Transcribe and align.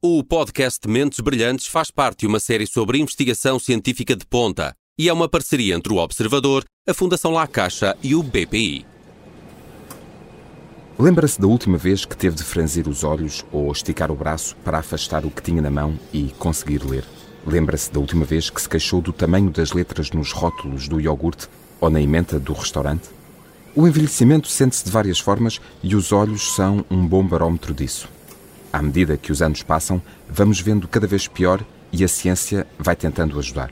O 0.00 0.22
podcast 0.22 0.86
Mentes 0.86 1.18
Brilhantes 1.18 1.66
faz 1.66 1.90
parte 1.90 2.20
de 2.20 2.28
uma 2.28 2.38
série 2.38 2.68
sobre 2.68 3.00
investigação 3.00 3.58
científica 3.58 4.14
de 4.14 4.24
ponta 4.24 4.72
e 4.96 5.08
é 5.08 5.12
uma 5.12 5.28
parceria 5.28 5.74
entre 5.74 5.92
o 5.92 5.96
Observador, 5.96 6.64
a 6.88 6.94
Fundação 6.94 7.32
La 7.32 7.48
Caixa 7.48 7.96
e 8.00 8.14
o 8.14 8.22
BPI. 8.22 8.86
Lembra-se 10.96 11.40
da 11.40 11.48
última 11.48 11.76
vez 11.76 12.04
que 12.04 12.16
teve 12.16 12.36
de 12.36 12.44
franzir 12.44 12.86
os 12.86 13.02
olhos 13.02 13.44
ou 13.50 13.72
esticar 13.72 14.12
o 14.12 14.14
braço 14.14 14.54
para 14.62 14.78
afastar 14.78 15.26
o 15.26 15.32
que 15.32 15.42
tinha 15.42 15.60
na 15.60 15.68
mão 15.68 15.98
e 16.12 16.32
conseguir 16.38 16.84
ler? 16.84 17.04
Lembra-se 17.44 17.90
da 17.92 17.98
última 17.98 18.24
vez 18.24 18.50
que 18.50 18.62
se 18.62 18.68
queixou 18.68 19.00
do 19.00 19.12
tamanho 19.12 19.50
das 19.50 19.72
letras 19.72 20.12
nos 20.12 20.30
rótulos 20.30 20.86
do 20.86 21.00
iogurte 21.00 21.48
ou 21.80 21.90
na 21.90 22.00
emenda 22.00 22.38
do 22.38 22.52
restaurante? 22.52 23.08
O 23.74 23.84
envelhecimento 23.84 24.46
sente-se 24.46 24.84
de 24.84 24.92
várias 24.92 25.18
formas 25.18 25.60
e 25.82 25.96
os 25.96 26.12
olhos 26.12 26.54
são 26.54 26.84
um 26.88 27.04
bom 27.04 27.26
barómetro 27.26 27.74
disso. 27.74 28.08
À 28.72 28.82
medida 28.82 29.16
que 29.16 29.32
os 29.32 29.40
anos 29.40 29.62
passam, 29.62 30.00
vamos 30.28 30.60
vendo 30.60 30.86
cada 30.86 31.06
vez 31.06 31.26
pior 31.26 31.64
e 31.92 32.04
a 32.04 32.08
ciência 32.08 32.66
vai 32.78 32.94
tentando 32.94 33.38
ajudar. 33.38 33.70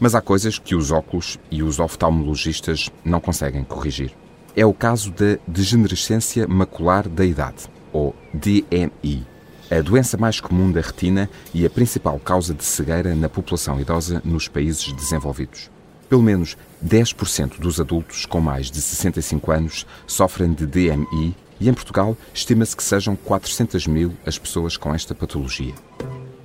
Mas 0.00 0.14
há 0.14 0.20
coisas 0.20 0.58
que 0.58 0.74
os 0.74 0.90
óculos 0.90 1.38
e 1.50 1.62
os 1.62 1.78
oftalmologistas 1.78 2.90
não 3.04 3.20
conseguem 3.20 3.62
corrigir. 3.62 4.12
É 4.56 4.66
o 4.66 4.74
caso 4.74 5.10
da 5.10 5.38
degenerescência 5.46 6.46
macular 6.48 7.08
da 7.08 7.24
idade, 7.24 7.68
ou 7.92 8.14
DMI, 8.32 9.24
a 9.70 9.80
doença 9.80 10.16
mais 10.16 10.40
comum 10.40 10.70
da 10.70 10.80
retina 10.80 11.30
e 11.52 11.64
a 11.64 11.70
principal 11.70 12.18
causa 12.18 12.52
de 12.52 12.64
cegueira 12.64 13.14
na 13.14 13.28
população 13.28 13.80
idosa 13.80 14.20
nos 14.24 14.46
países 14.46 14.92
desenvolvidos. 14.92 15.70
Pelo 16.08 16.22
menos 16.22 16.56
10% 16.84 17.58
dos 17.58 17.80
adultos 17.80 18.26
com 18.26 18.40
mais 18.40 18.70
de 18.70 18.80
65 18.80 19.50
anos 19.50 19.86
sofrem 20.06 20.52
de 20.52 20.66
DMI 20.66 21.34
e 21.60 21.68
em 21.68 21.74
Portugal 21.74 22.16
estima-se 22.32 22.76
que 22.76 22.82
sejam 22.82 23.16
400 23.16 23.86
mil 23.86 24.14
as 24.26 24.38
pessoas 24.38 24.76
com 24.76 24.94
esta 24.94 25.14
patologia. 25.14 25.74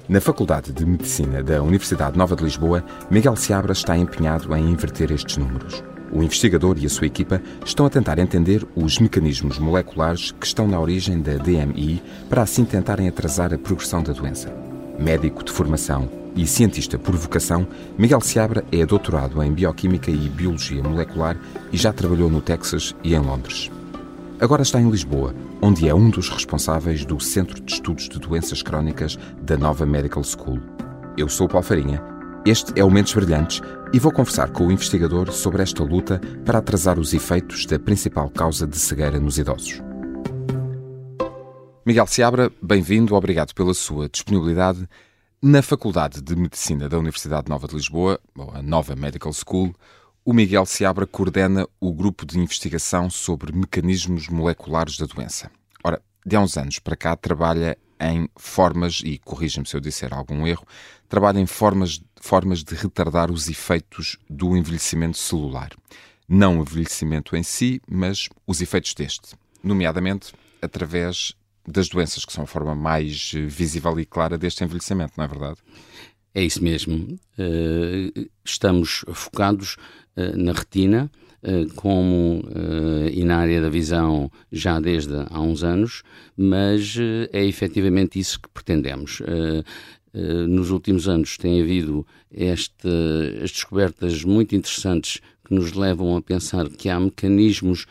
Na 0.08 0.20
Faculdade 0.20 0.72
de 0.72 0.86
Medicina 0.86 1.44
da 1.44 1.62
Universidade 1.62 2.18
Nova 2.18 2.36
de 2.36 2.44
Lisboa, 2.44 2.84
Miguel 3.12 3.36
Seabra 3.36 3.74
está 3.74 3.96
empenhado 3.96 4.56
em 4.56 4.72
inverter 4.72 5.12
estes 5.12 5.38
números. 5.38 5.84
O 6.12 6.24
investigador 6.24 6.78
e 6.80 6.86
a 6.88 6.90
sua 6.90 7.06
equipa 7.06 7.40
estão 7.64 7.86
a 7.86 7.90
tentar 7.90 8.18
entender 8.18 8.66
os 8.76 8.98
mecanismos 8.98 9.60
moleculares 9.60 10.32
que 10.32 10.48
estão 10.48 10.68
na 10.68 10.80
origem 10.80 11.22
da 11.22 11.34
DMI 11.38 12.02
para 12.28 12.42
assim 12.42 12.66
tentarem 12.66 13.08
atrasar 13.08 13.54
a 13.54 13.58
progressão 13.60 14.02
da 14.02 14.12
doença. 14.12 14.52
Médico 14.98 15.44
de 15.44 15.52
formação 15.52 16.10
e 16.36 16.48
cientista 16.48 16.98
por 16.98 17.16
vocação, 17.16 17.68
Miguel 17.98 18.22
Seabra 18.22 18.66
é 18.72 18.86
doutorado 18.86 19.44
em 19.44 19.52
Bioquímica 19.52 20.10
e 20.10 20.30
Biologia 20.30 20.82
Molecular 20.82 21.38
e 21.72 21.78
já 21.78 21.94
trabalhou 21.94 22.30
no 22.30 22.42
Texas 22.42 22.96
e 23.04 23.14
em 23.14 23.20
Londres. 23.20 23.70
Agora 24.40 24.62
está 24.62 24.80
em 24.80 24.90
Lisboa, 24.90 25.36
onde 25.62 25.88
é 25.88 25.94
um 25.94 26.10
dos 26.10 26.30
responsáveis 26.30 27.04
do 27.06 27.20
Centro 27.20 27.62
de 27.62 27.74
Estudos 27.74 28.08
de 28.08 28.20
Doenças 28.20 28.62
Crónicas 28.62 29.18
da 29.42 29.58
Nova 29.58 29.86
Medical 29.86 30.24
School. 30.24 30.60
Eu 31.18 31.28
sou 31.28 31.46
o 31.46 31.50
Paulo 31.50 31.66
Farinha 31.66 32.20
este 32.46 32.80
é 32.80 32.84
o 32.86 32.90
Mentes 32.90 33.14
Brilhantes 33.14 33.62
e 33.94 34.00
vou 34.00 34.14
conversar 34.14 34.50
com 34.52 34.66
o 34.66 34.72
investigador 34.72 35.32
sobre 35.34 35.62
esta 35.62 35.84
luta 35.84 36.22
para 36.46 36.60
atrasar 36.60 36.98
os 36.98 37.14
efeitos 37.14 37.66
da 37.66 37.78
principal 37.78 38.30
causa 38.30 38.66
de 38.66 38.80
cegueira 38.80 39.20
nos 39.20 39.38
idosos. 39.38 39.82
Miguel 41.86 42.08
Seabra, 42.08 42.50
bem-vindo, 42.62 43.14
obrigado 43.14 43.54
pela 43.54 43.74
sua 43.74 44.08
disponibilidade. 44.08 44.88
Na 45.42 45.62
Faculdade 45.62 46.22
de 46.22 46.36
Medicina 46.36 46.88
da 46.88 46.98
Universidade 46.98 47.50
Nova 47.50 47.68
de 47.68 47.76
Lisboa, 47.76 48.20
ou 48.38 48.52
a 48.52 48.62
Nova 48.62 48.96
Medical 48.96 49.34
School, 49.34 49.76
o 50.30 50.34
Miguel 50.34 50.64
Seabra 50.64 51.08
coordena 51.08 51.68
o 51.80 51.92
grupo 51.92 52.24
de 52.24 52.38
investigação 52.38 53.10
sobre 53.10 53.52
mecanismos 53.52 54.28
moleculares 54.28 54.96
da 54.96 55.08
doença. 55.08 55.50
Ora, 55.84 56.00
de 56.24 56.36
há 56.36 56.40
uns 56.40 56.56
anos 56.56 56.78
para 56.78 56.96
cá 56.96 57.16
trabalha 57.16 57.76
em 58.00 58.30
formas, 58.36 59.02
e 59.04 59.18
corrija-me 59.18 59.66
se 59.66 59.76
eu 59.76 59.80
disser 59.80 60.14
algum 60.14 60.46
erro, 60.46 60.68
trabalha 61.08 61.40
em 61.40 61.48
formas, 61.48 62.00
formas 62.16 62.64
de 62.64 62.76
retardar 62.76 63.32
os 63.32 63.50
efeitos 63.50 64.20
do 64.30 64.56
envelhecimento 64.56 65.18
celular. 65.18 65.72
Não 66.28 66.60
o 66.60 66.62
envelhecimento 66.62 67.36
em 67.36 67.42
si, 67.42 67.82
mas 67.90 68.30
os 68.46 68.62
efeitos 68.62 68.94
deste, 68.94 69.36
nomeadamente 69.64 70.32
através 70.62 71.34
das 71.68 71.90
doenças, 71.90 72.24
que 72.24 72.32
são 72.32 72.44
a 72.44 72.48
forma 72.48 72.76
mais 72.76 73.32
visível 73.32 74.00
e 74.00 74.06
clara 74.06 74.38
deste 74.38 74.64
envelhecimento, 74.64 75.14
não 75.18 75.26
é 75.26 75.28
verdade? 75.28 75.58
É 76.34 76.44
isso 76.44 76.64
mesmo. 76.64 77.20
Uh, 77.38 78.30
estamos 78.46 79.04
focados 79.14 79.78
na 80.36 80.52
retina, 80.52 81.10
uh, 81.44 81.74
como 81.76 82.44
e 83.12 83.24
na 83.24 83.38
área 83.38 83.62
da 83.62 83.70
visão 83.70 84.32
já 84.52 84.80
desde 84.80 85.14
há 85.30 85.42
uns 85.42 85.64
anos, 85.64 86.04
mas 86.38 86.98
é 87.32 87.46
efetivamente 87.46 88.20
isso 88.20 88.40
que 88.40 88.50
pretendemos. 88.50 89.22
Eh, 89.26 89.64
nos 90.48 90.72
últimos 90.72 91.08
anos 91.08 91.38
tem 91.38 91.62
havido 91.62 92.06
esta, 92.34 92.90
as 93.44 93.52
descobertas 93.52 94.24
muito 94.24 94.56
interessantes 94.56 95.22
que 95.46 95.54
nos 95.54 95.74
levam 95.74 96.18
a 96.18 96.22
pensar 96.22 96.68
que 96.68 96.90
há 96.90 97.00
mecanismos 97.00 97.86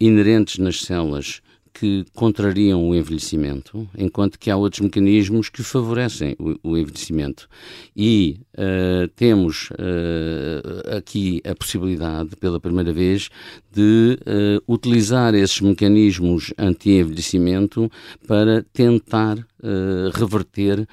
inerentes 0.00 0.58
nas 0.58 0.80
células 0.80 1.42
que 1.72 2.04
contrariam 2.14 2.88
o 2.88 2.94
envelhecimento, 2.94 3.88
enquanto 3.96 4.38
que 4.38 4.50
há 4.50 4.56
outros 4.56 4.80
mecanismos 4.80 5.48
que 5.48 5.62
favorecem 5.62 6.36
o, 6.38 6.70
o 6.70 6.76
envelhecimento. 6.76 7.48
E 7.96 8.40
uh, 8.54 9.08
temos 9.16 9.70
uh, 9.70 10.96
aqui 10.96 11.40
a 11.44 11.54
possibilidade, 11.54 12.36
pela 12.36 12.60
primeira 12.60 12.92
vez, 12.92 13.30
de 13.72 14.18
uh, 14.20 14.72
utilizar 14.72 15.34
esses 15.34 15.60
mecanismos 15.60 16.52
anti-envelhecimento 16.58 17.90
para 18.26 18.64
tentar 18.72 19.44
reverter 20.12 20.88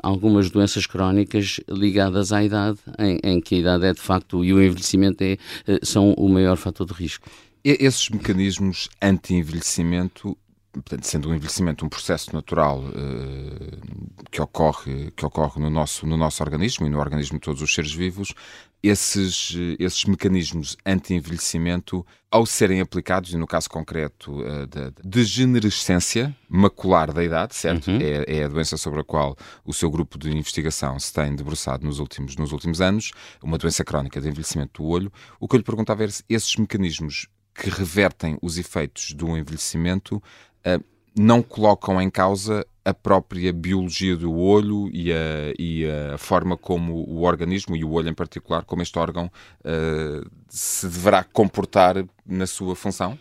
algumas 0.00 0.48
doenças 0.48 0.86
crónicas 0.86 1.58
ligadas 1.68 2.30
à 2.30 2.44
idade, 2.44 2.78
em, 2.96 3.18
em, 3.24 3.40
que 3.40 3.56
a 3.56 3.58
idade 3.58 3.86
é 3.86 3.92
de 3.92 4.00
facto 4.00 4.44
e 4.44 4.52
o 4.52 4.62
envelhecimento 4.62 5.24
é, 5.24 5.36
são 5.82 6.12
o 6.12 6.28
maior 6.28 6.56
fator 6.56 6.86
de 6.86 6.92
risco. 6.92 7.28
Esses 7.64 8.10
mecanismos 8.10 8.90
anti-envelhecimento, 9.00 10.36
portanto, 10.70 11.06
sendo 11.06 11.30
o 11.30 11.34
envelhecimento 11.34 11.86
um 11.86 11.88
processo 11.88 12.30
natural 12.34 12.80
uh, 12.80 14.20
que, 14.30 14.42
ocorre, 14.42 15.10
que 15.12 15.24
ocorre 15.24 15.62
no 15.62 15.70
nosso, 15.70 16.06
no 16.06 16.14
nosso 16.14 16.42
organismo 16.42 16.86
e 16.86 16.90
no 16.90 16.98
organismo 16.98 17.38
de 17.38 17.40
todos 17.40 17.62
os 17.62 17.74
seres 17.74 17.90
vivos, 17.90 18.34
esses, 18.82 19.56
esses 19.78 20.04
mecanismos 20.04 20.76
anti-envelhecimento, 20.84 22.06
ao 22.30 22.44
serem 22.44 22.82
aplicados, 22.82 23.32
e 23.32 23.38
no 23.38 23.46
caso 23.46 23.70
concreto 23.70 24.42
uh, 24.42 24.66
da 24.66 24.92
degenerescência 25.02 26.36
macular 26.46 27.14
da 27.14 27.24
idade, 27.24 27.54
certo? 27.54 27.90
Uhum. 27.90 27.98
É, 27.98 28.40
é, 28.40 28.44
a 28.44 28.48
doença 28.48 28.76
sobre 28.76 29.00
a 29.00 29.04
qual 29.04 29.34
o 29.64 29.72
seu 29.72 29.90
grupo 29.90 30.18
de 30.18 30.30
investigação 30.30 31.00
se 31.00 31.10
tem 31.14 31.34
debruçado 31.34 31.86
nos 31.86 31.98
últimos, 31.98 32.36
nos 32.36 32.52
últimos 32.52 32.82
anos, 32.82 33.12
uma 33.42 33.56
doença 33.56 33.82
crónica 33.82 34.20
de 34.20 34.28
envelhecimento 34.28 34.82
do 34.82 34.86
olho. 34.86 35.10
O 35.40 35.48
que 35.48 35.56
eu 35.56 35.58
lhe 35.58 35.64
perguntava 35.64 36.02
era 36.02 36.12
se 36.12 36.22
esses 36.28 36.54
mecanismos 36.56 37.26
que 37.54 37.70
revertem 37.70 38.36
os 38.42 38.58
efeitos 38.58 39.12
do 39.12 39.36
envelhecimento 39.36 40.16
uh, 40.16 40.84
não 41.16 41.42
colocam 41.42 42.00
em 42.00 42.10
causa 42.10 42.66
a 42.84 42.92
própria 42.92 43.52
biologia 43.52 44.16
do 44.16 44.36
olho 44.36 44.90
e 44.92 45.12
a, 45.12 45.54
e 45.58 45.86
a, 45.86 46.18
forma 46.18 46.56
como 46.56 46.94
o 47.08 47.22
organismo, 47.22 47.74
e 47.74 47.84
o 47.84 47.92
olho 47.92 48.10
em 48.10 48.14
particular, 48.14 48.64
como 48.64 48.82
este 48.82 48.98
órgão 48.98 49.30
uh, 49.60 50.30
se 50.48 50.86
deverá 50.86 51.24
comportar 51.24 52.04
na 52.26 52.46
sua 52.46 52.76
função? 52.76 53.18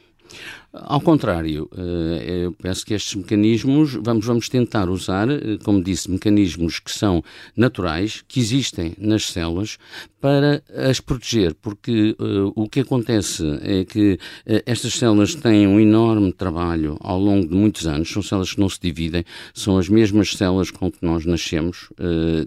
Ao 0.74 1.00
contrário, 1.00 1.70
eh, 1.78 2.46
eu 2.46 2.52
penso 2.52 2.84
que 2.84 2.96
estes 2.96 3.14
mecanismos, 3.14 3.94
vamos, 4.02 4.26
vamos 4.26 4.50
tentar 4.50 4.90
usar, 4.90 5.30
eh, 5.30 5.60
como 5.64 5.84
disse, 5.84 6.10
mecanismos 6.10 6.80
que 6.80 6.90
são 6.90 7.24
naturais, 7.56 8.24
que 8.28 8.40
existem 8.40 8.96
nas 8.98 9.28
células, 9.28 9.78
para 10.20 10.64
as 10.90 11.00
proteger, 11.00 11.54
porque 11.54 12.16
uh, 12.18 12.54
o 12.56 12.70
que 12.70 12.80
acontece 12.80 13.44
é 13.62 13.84
que 13.84 14.18
estas 14.66 14.94
células 14.94 15.36
têm 15.36 15.68
um 15.68 15.78
enorme 15.82 16.32
trabalho 16.32 16.98
ao 17.02 17.20
longo 17.20 17.46
de 17.46 17.54
muitos 17.54 17.86
anos, 17.86 18.10
são 18.10 18.22
células 18.22 18.54
que 18.54 18.60
não 18.62 18.70
se 18.70 18.80
dividem, 18.82 19.26
são 19.54 19.78
as 19.78 19.90
mesmas 19.90 20.32
células 20.32 20.72
com 20.72 20.90
que 20.90 21.00
nós 21.02 21.26
nascemos, 21.26 21.90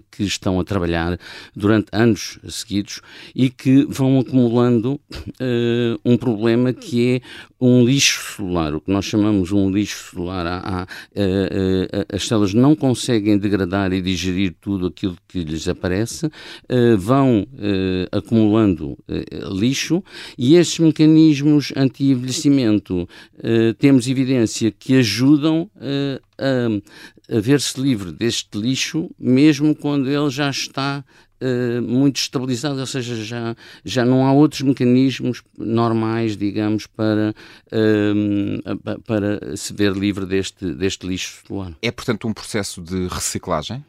que 0.09 0.23
estão 0.23 0.59
a 0.59 0.63
trabalhar 0.63 1.19
durante 1.55 1.85
anos 1.91 2.39
seguidos 2.49 2.99
e 3.35 3.47
que 3.47 3.85
vão 3.85 4.19
acumulando 4.19 4.99
um 6.03 6.17
problema 6.17 6.73
que 6.73 7.17
é 7.17 7.21
um 7.61 7.85
lixo 7.85 8.16
celular, 8.19 8.75
o 8.75 8.81
que 8.81 8.91
nós 8.91 9.05
chamamos 9.05 9.51
um 9.51 9.69
lixo 9.69 10.11
celular. 10.11 10.45
Há, 10.45 10.81
há, 10.83 10.87
as 12.15 12.27
células 12.27 12.53
não 12.53 12.75
conseguem 12.75 13.37
degradar 13.37 13.93
e 13.93 14.01
digerir 14.01 14.55
tudo 14.59 14.87
aquilo 14.87 15.17
que 15.27 15.43
lhes 15.43 15.67
aparece, 15.67 16.29
vão 16.97 17.47
eh, 17.59 18.07
acumulando 18.11 18.97
eh, 19.07 19.23
lixo 19.51 20.03
e 20.37 20.55
estes 20.55 20.79
mecanismos 20.79 21.73
anti-envelhecimento 21.75 23.07
eh, 23.41 23.73
temos 23.77 24.07
evidência 24.07 24.71
que 24.71 24.97
ajudam 24.97 25.69
a, 25.77 27.35
a 27.35 27.39
ver-se 27.39 27.79
livre 27.81 28.11
deste 28.11 28.57
lixo, 28.57 29.09
mesmo 29.19 29.75
quando 29.75 30.09
ele 30.09 30.29
já 30.29 30.49
está 30.49 31.03
Uh, 31.39 31.81
muito 31.83 32.17
estabilizado, 32.17 32.79
ou 32.79 32.85
seja, 32.85 33.15
já, 33.23 33.55
já 33.85 34.03
não 34.03 34.25
há 34.25 34.33
outros 34.33 34.61
mecanismos 34.61 35.43
normais, 35.55 36.35
digamos, 36.35 36.87
para, 36.87 37.35
uh, 37.71 38.99
para 39.05 39.55
se 39.55 39.71
ver 39.71 39.93
livre 39.93 40.25
deste, 40.25 40.73
deste 40.73 41.05
lixo 41.05 41.43
solar. 41.47 41.73
É, 41.79 41.91
portanto, 41.91 42.27
um 42.27 42.33
processo 42.33 42.81
de 42.81 43.07
reciclagem? 43.07 43.85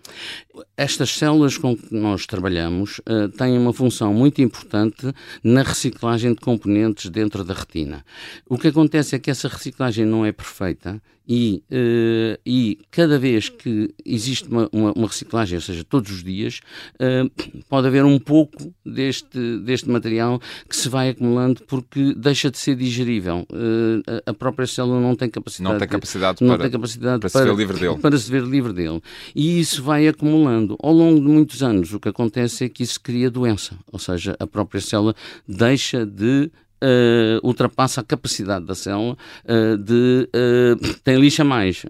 Estas 0.76 1.10
células 1.16 1.56
com 1.56 1.74
que 1.74 1.94
nós 1.94 2.26
trabalhamos 2.26 2.98
uh, 2.98 3.28
têm 3.30 3.56
uma 3.56 3.72
função 3.72 4.12
muito 4.12 4.42
importante 4.42 5.12
na 5.42 5.62
reciclagem 5.62 6.34
de 6.34 6.40
componentes 6.40 7.08
dentro 7.08 7.42
da 7.44 7.54
retina. 7.54 8.04
O 8.46 8.58
que 8.58 8.68
acontece 8.68 9.16
é 9.16 9.18
que 9.18 9.30
essa 9.30 9.48
reciclagem 9.48 10.04
não 10.04 10.26
é 10.26 10.32
perfeita 10.32 11.00
e, 11.28 11.62
uh, 11.70 12.40
e 12.46 12.78
cada 12.90 13.18
vez 13.18 13.50
que 13.50 13.94
existe 14.04 14.48
uma, 14.48 14.68
uma, 14.72 14.92
uma, 14.92 15.06
reciclagem, 15.06 15.56
ou 15.56 15.60
seja, 15.60 15.84
todos 15.84 16.10
os 16.10 16.24
dias, 16.24 16.60
uh, 16.94 17.30
pode 17.68 17.86
haver 17.86 18.04
um 18.04 18.18
pouco 18.18 18.72
deste, 18.84 19.58
deste 19.58 19.90
material 19.90 20.40
que 20.66 20.74
se 20.74 20.88
vai 20.88 21.10
acumulando 21.10 21.62
porque 21.66 22.14
deixa 22.14 22.50
de 22.50 22.56
ser 22.56 22.74
digerível. 22.76 23.46
Uh, 23.50 24.02
a, 24.24 24.32
própria 24.32 24.66
célula 24.66 25.00
não 25.00 25.14
tem 25.14 25.28
capacidade, 25.28 25.72
não 25.72 25.78
tem 25.78 25.88
capacidade, 25.88 26.38
não 26.40 26.54
para, 26.54 26.62
tem 26.62 26.70
capacidade 26.70 27.20
para, 27.20 27.30
para, 27.30 27.42
se 27.42 27.46
ver 27.46 27.56
livre 27.56 27.78
dele. 27.78 27.98
para 27.98 28.18
se 28.18 28.30
ver 28.30 28.42
livre 28.44 28.72
dele. 28.72 29.02
E 29.34 29.60
isso 29.60 29.82
vai 29.82 30.08
acumulando. 30.08 30.76
Ao 30.82 30.92
longo 30.92 31.20
de 31.20 31.26
muitos 31.26 31.62
anos, 31.62 31.92
o 31.92 32.00
que 32.00 32.08
acontece 32.08 32.64
é 32.64 32.68
que 32.70 32.82
isso 32.82 32.98
cria 33.00 33.30
doença, 33.30 33.76
ou 33.92 33.98
seja, 33.98 34.34
a 34.38 34.46
própria 34.46 34.80
célula 34.80 35.14
deixa 35.46 36.06
de 36.06 36.50
Uh, 36.80 37.44
ultrapassa 37.44 38.02
a 38.02 38.04
capacidade 38.04 38.64
da 38.64 38.72
célula 38.72 39.16
uh, 39.44 39.76
de 39.76 40.28
uh, 40.28 40.94
tem 41.02 41.18
lixa 41.18 41.42
mais 41.42 41.84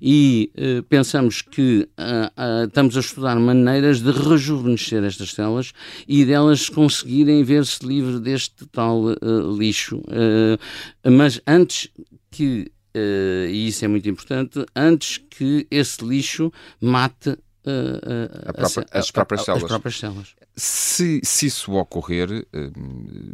e 0.00 0.50
pensamos 0.88 1.42
que 1.42 1.86
estamos 2.66 2.96
a 2.96 3.00
estudar 3.00 3.36
maneiras 3.38 4.00
de 4.00 4.10
rejuvenescer 4.10 5.04
estas 5.04 5.32
células 5.32 5.72
e 6.06 6.24
delas 6.24 6.70
conseguirem 6.70 7.44
ver-se 7.44 7.84
livre 7.84 8.18
deste 8.18 8.64
tal 8.66 9.02
lixo 9.58 10.02
mas 11.04 11.40
antes 11.46 11.90
que 12.30 12.72
e 12.94 13.68
isso 13.68 13.84
é 13.84 13.88
muito 13.88 14.08
importante 14.08 14.64
antes 14.74 15.18
que 15.18 15.66
esse 15.70 16.02
lixo 16.02 16.50
mate 16.80 17.36
própria, 18.54 18.86
as, 18.92 19.10
próprias 19.10 19.44
células. 19.44 19.64
as 19.64 19.68
próprias 19.68 19.96
células. 19.98 20.37
Se, 20.60 21.20
se 21.22 21.46
isso 21.46 21.72
ocorrer, 21.74 22.28
eh, 22.52 22.70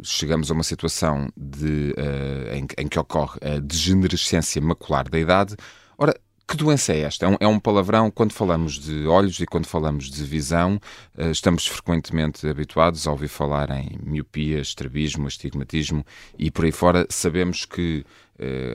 chegamos 0.03 0.51
a 0.51 0.53
uma 0.53 0.63
situação 0.63 1.27
de, 1.35 1.91
uh, 1.97 2.53
em, 2.53 2.67
em, 2.77 2.87
que 2.87 2.99
ocorre 2.99 3.39
a 3.41 3.59
degenerescência 3.59 4.61
macular 4.61 5.09
da 5.09 5.17
idade. 5.17 5.55
Ora, 5.97 6.13
que 6.47 6.55
doença 6.55 6.93
é 6.93 6.99
esta? 6.99 7.25
É 7.25 7.29
um, 7.29 7.37
é 7.39 7.47
um, 7.47 7.59
palavrão. 7.59 8.11
Quando 8.11 8.31
falamos 8.31 8.73
de 8.73 9.07
olhos 9.07 9.39
e 9.39 9.47
quando 9.47 9.65
falamos 9.65 10.11
de 10.11 10.23
visão, 10.23 10.79
uh, 11.17 11.31
estamos 11.31 11.65
frequentemente 11.65 12.47
habituados 12.47 13.07
a 13.07 13.11
ouvir 13.11 13.27
falar 13.27 13.71
em 13.71 13.97
miopia, 14.03 14.59
estrabismo, 14.59 15.25
astigmatismo 15.25 16.05
e 16.37 16.51
por 16.51 16.65
aí 16.65 16.71
fora. 16.71 17.07
Sabemos 17.09 17.65
que 17.65 18.05
eh, 18.05 18.24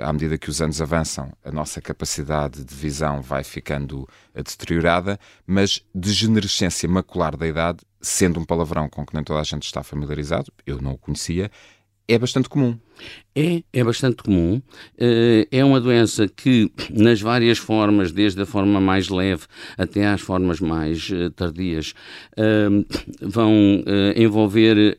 à 0.02 0.12
medida 0.12 0.38
que 0.38 0.48
os 0.48 0.62
anos 0.62 0.80
avançam, 0.80 1.32
a 1.44 1.52
nossa 1.52 1.80
capacidade 1.80 2.64
de 2.64 2.74
visão 2.74 3.20
vai 3.20 3.44
ficando 3.44 4.08
eh, 4.34 4.42
deteriorada, 4.42 5.18
mas 5.46 5.84
degenerescência 5.94 6.88
macular 6.88 7.36
da 7.36 7.46
idade, 7.46 7.80
sendo 8.00 8.40
um 8.40 8.44
palavrão 8.44 8.88
com 8.88 9.04
que 9.04 9.14
nem 9.14 9.22
toda 9.22 9.40
a 9.40 9.44
gente 9.44 9.64
está 9.64 9.82
familiarizado, 9.82 10.50
eu 10.66 10.80
não 10.80 10.92
o 10.92 10.98
conhecia, 10.98 11.50
é 12.10 12.18
bastante 12.18 12.48
comum. 12.48 12.76
É, 13.34 13.62
é 13.72 13.84
bastante 13.84 14.22
comum. 14.22 14.60
Eh, 14.98 15.46
é 15.52 15.64
uma 15.64 15.80
doença 15.80 16.26
que, 16.26 16.70
nas 16.90 17.20
várias 17.20 17.56
formas, 17.56 18.10
desde 18.10 18.42
a 18.42 18.46
forma 18.46 18.80
mais 18.80 19.08
leve 19.08 19.44
até 19.78 20.06
às 20.06 20.20
formas 20.20 20.60
mais 20.60 21.08
eh, 21.12 21.30
tardias, 21.30 21.94
ehm, 22.36 22.84
vão 23.22 23.84
eh, 23.86 24.20
envolver 24.20 24.96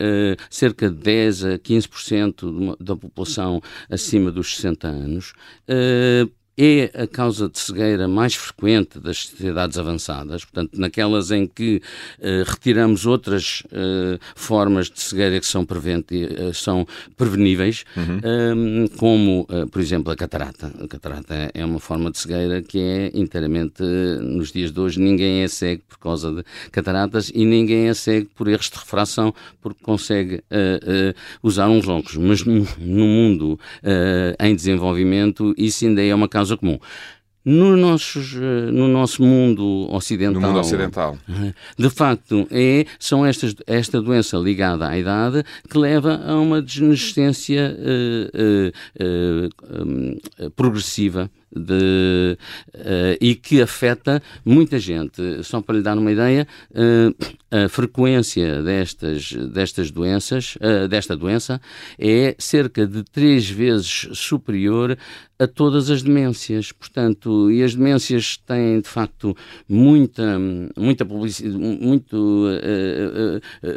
cerca 0.50 0.90
de 0.90 0.96
10 0.96 1.46
a 1.46 1.60
15% 1.60 2.78
da 2.80 2.96
população 2.96 3.62
acima 3.90 4.31
dos 4.31 4.56
60 4.56 4.88
anos 4.88 5.34
é 6.57 6.92
a 7.03 7.07
causa 7.07 7.50
de 7.50 7.57
cegueira 7.57 8.07
mais 8.07 8.36
frequente 8.36 9.00
das 9.00 9.25
sociedades 9.25 9.77
avançadas, 9.77 10.44
portanto, 10.44 10.77
naquelas 10.77 11.31
em 11.31 11.48
que 11.48 11.81
uh, 12.19 12.50
retiramos 12.50 13.06
outras 13.06 13.63
uh, 13.68 14.19
formas 14.36 14.89
de 14.89 15.00
cegueira 15.00 15.39
que 15.39 15.45
são, 15.45 15.63
uh, 15.63 16.53
são 16.53 16.86
preveníveis, 17.15 17.83
uhum. 17.95 18.88
como, 18.98 19.48
por 19.71 19.81
exemplo, 19.81 20.12
a 20.12 20.15
catarata. 20.15 20.71
A 20.81 20.88
catarata 20.88 21.51
é 21.53 21.65
uma 21.65 21.80
forma 21.80 22.12
de 22.12 22.19
cegueira 22.19 22.62
que 22.62 22.80
é 22.80 23.12
inteiramente, 23.13 23.81
nos 24.21 24.51
dias 24.51 24.71
de 24.71 24.80
hoje, 24.80 25.00
ninguém 25.00 25.42
é 25.42 25.47
cego 25.47 25.81
por 25.88 25.97
causa 25.97 26.31
de 26.31 26.44
cataratas 26.71 27.31
e 27.33 27.45
ninguém 27.45 27.88
é 27.88 27.94
cego 27.94 28.30
por 28.36 28.47
erros 28.47 28.69
de 28.69 28.77
refração, 28.77 29.33
porque 29.62 29.80
consegue 29.83 30.44
usar 31.42 31.69
uns 31.69 31.88
óculos. 31.88 32.18
Mas 32.18 32.44
no, 32.44 32.68
no 32.80 33.06
mundo 33.06 33.59
em 34.39 34.56
desenvolvimento, 34.56 35.54
isso 35.57 35.86
ainda 35.86 36.04
é 36.04 36.13
uma 36.13 36.27
causa 36.27 36.50
causa 36.51 36.57
comum. 36.57 36.80
No, 37.44 37.75
nossos, 37.75 38.36
eh, 38.36 38.71
no 38.71 38.88
nosso 38.88 39.24
mundo 39.24 39.88
ocidental, 39.92 40.39
no 40.39 40.48
mundo 40.48 40.59
ocidental, 40.59 41.18
de 41.75 41.89
facto, 41.89 42.48
é, 42.51 42.86
são 43.00 43.25
estas, 43.25 43.56
esta 43.65 44.00
doença 44.00 44.38
ligada 44.38 44.88
à 44.88 44.95
idade 44.95 45.44
que 45.68 45.75
leva 45.75 46.21
a 46.24 46.36
uma 46.36 46.62
desnecessência 46.62 47.75
uh, 47.75 49.03
uh, 49.03 50.45
uh, 50.45 50.51
progressiva 50.51 51.31
de, 51.56 52.38
uh, 52.75 53.18
e 53.19 53.36
que 53.36 53.62
afeta 53.62 54.21
muita 54.45 54.80
gente. 54.80 55.44
Só 55.44 55.62
para 55.62 55.75
lhe 55.75 55.83
dar 55.83 55.98
uma 55.98 56.12
ideia, 56.12 56.48
uh, 56.71 57.15
a 57.51 57.68
frequência 57.68 58.62
destas, 58.63 59.33
destas 59.33 59.92
doenças, 59.92 60.56
uh, 60.56 60.88
desta 60.88 61.15
doença, 61.15 61.59
é 62.00 62.36
cerca 62.39 62.88
de 62.88 63.03
três 63.03 63.50
vezes 63.50 64.07
superior 64.13 64.98
a 65.38 65.48
todas 65.48 65.89
as 65.89 66.01
demências. 66.01 66.71
Portanto, 66.71 67.51
e 67.51 67.63
as 67.63 67.75
demências 67.75 68.38
têm 68.38 68.80
de 68.80 68.88
facto 68.88 69.36
muita, 69.68 70.39
muita 70.77 71.04
publicidade, 71.04 71.57
muito, 71.57 72.47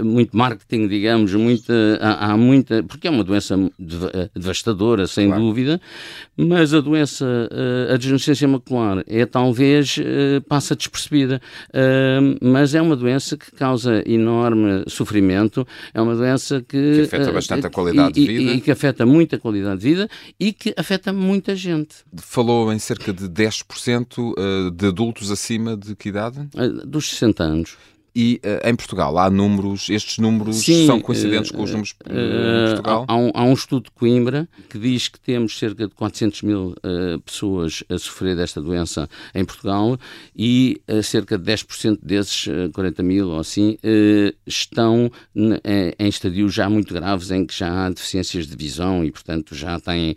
muito 0.05 0.37
marketing, 0.37 0.89
digamos, 0.89 1.33
muita, 1.35 1.73
há, 2.03 2.33
há, 2.33 2.37
muita, 2.37 2.83
porque 2.83 3.09
é 3.09 3.11
uma 3.11 3.25
doença 3.25 3.57
devastadora, 4.35 5.07
sem 5.07 5.29
claro. 5.29 5.43
dúvida, 5.43 5.81
mas 6.37 6.75
a 6.75 6.81
doença 6.81 7.49
a 7.93 7.97
degenerescência 7.97 8.47
macular 8.49 9.05
é 9.07 9.27
talvez 9.27 9.97
uh, 9.99 10.41
passa 10.49 10.75
despercebida, 10.77 11.41
uh, 11.71 12.39
mas 12.47 12.75
é 12.75 12.83
uma 12.83 12.97
doença 12.97 13.37
que 13.37 13.51
causa 13.53 14.03
enorme 14.07 14.85
sofrimento, 14.89 15.67
é 15.93 16.01
uma 16.01 16.15
doença 16.15 16.61
que, 16.61 16.95
que 16.95 17.01
afeta 17.03 17.33
bastante 17.33 17.67
a 17.67 17.71
qualidade 17.71 18.21
e, 18.21 18.27
de 18.27 18.33
vida 18.33 18.53
e, 18.53 18.57
e 18.57 18.61
que 18.61 18.71
afeta 18.71 19.07
muito 19.07 19.35
a 19.35 19.39
qualidade 19.39 19.81
de 19.81 19.87
vida 19.87 20.09
e 20.39 20.53
que 20.53 20.75
afeta 20.77 21.13
muita 21.13 21.55
gente. 21.55 21.97
Falou 22.17 22.73
em 22.73 22.79
cerca 22.79 23.13
de 23.13 23.29
10% 23.29 24.71
de 24.75 24.87
adultos 24.87 25.31
acima 25.31 25.77
de 25.77 25.95
que 25.95 26.09
idade? 26.09 26.49
Dos 26.85 27.11
60 27.11 27.43
anos. 27.43 27.77
E 28.17 28.41
uh, 28.45 28.69
em 28.69 28.77
Portugal 28.77 29.19
há 29.19 29.29
números, 29.29 29.91
estes 29.91 30.19
números 30.19 30.59
Sim, 30.59 30.87
são 30.87 31.01
coincidentes 31.01 31.51
uh, 31.51 31.55
com 31.55 31.63
os 31.65 31.71
números 31.71 31.97
uh, 32.07 32.13
em 32.13 32.69
Portugal? 32.69 33.05
Há 33.09 33.17
um, 33.17 33.31
há, 33.35 33.43
um, 33.43 33.53
estudo 33.53 33.85
de 33.85 33.91
Coimbra 33.91 34.49
que 34.71 34.79
diz 34.79 35.09
que 35.09 35.19
temos 35.19 35.59
cerca 35.59 35.89
de 35.89 35.95
400 35.95 36.43
mil 36.43 36.75
pessoas 37.25 37.83
a 37.89 37.99
sofrer 37.99 38.37
desta 38.37 38.61
doença 38.61 39.09
em 39.35 39.45
Portugal 39.45 39.99
e 40.37 40.81
cerca 41.03 41.39
de 41.39 41.53
10% 41.53 41.99
desses, 42.03 42.47
40 42.73 43.03
mil 43.03 43.31
ou 43.31 43.39
assim, 43.39 43.79
estão 44.47 45.11
em 45.35 46.09
estadios 46.09 46.53
já 46.53 46.69
muito 46.69 46.93
graves 46.93 47.31
em 47.31 47.47
que 47.47 47.57
já 47.57 47.87
há 47.87 47.89
deficiências 47.89 48.47
de 48.47 48.57
visão 48.57 49.05
e, 49.05 49.11
portanto, 49.11 49.55
já 49.55 49.79
têm 49.81 50.15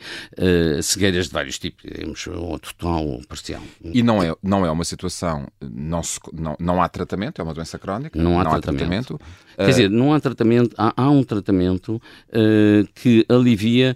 cegueiras 0.81 1.27
de 1.27 1.33
vários 1.33 1.57
tipos, 1.57 1.83
digamos, 1.83 2.27
ou 2.27 2.59
total 2.59 3.05
ou 3.05 3.21
parcial. 3.27 3.61
E 3.83 4.03
não 4.03 4.21
é, 4.21 4.35
não 4.43 4.65
é 4.65 4.71
uma 4.71 4.83
situação, 4.83 5.47
não, 5.61 6.03
se, 6.03 6.19
não, 6.33 6.55
não 6.59 6.81
há 6.81 6.89
tratamento, 6.89 7.39
é 7.39 7.43
uma 7.43 7.53
doença 7.53 7.79
crónica, 7.87 8.21
não 8.21 8.39
há, 8.39 8.43
não 8.43 8.51
tratamento. 8.51 8.83
há 8.83 8.85
tratamento. 8.85 9.21
Quer 9.55 9.63
uh... 9.63 9.67
dizer, 9.67 9.89
não 9.89 10.13
há 10.13 10.19
tratamento, 10.19 10.75
há, 10.77 10.93
há 10.95 11.09
um 11.09 11.23
tratamento 11.23 11.95
uh, 11.95 12.87
que 12.93 13.25
alivia 13.29 13.95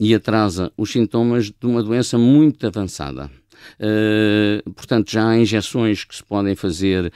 e 0.00 0.14
atrasa 0.14 0.72
os 0.76 0.90
sintomas 0.90 1.46
de 1.46 1.66
uma 1.66 1.82
doença 1.82 2.16
muito 2.16 2.66
avançada. 2.66 3.30
Uh, 3.80 4.70
portanto, 4.72 5.10
já 5.10 5.28
há 5.28 5.38
injeções 5.38 6.04
que 6.04 6.14
se 6.14 6.22
podem 6.22 6.54
fazer 6.54 7.06
uh, 7.06 7.12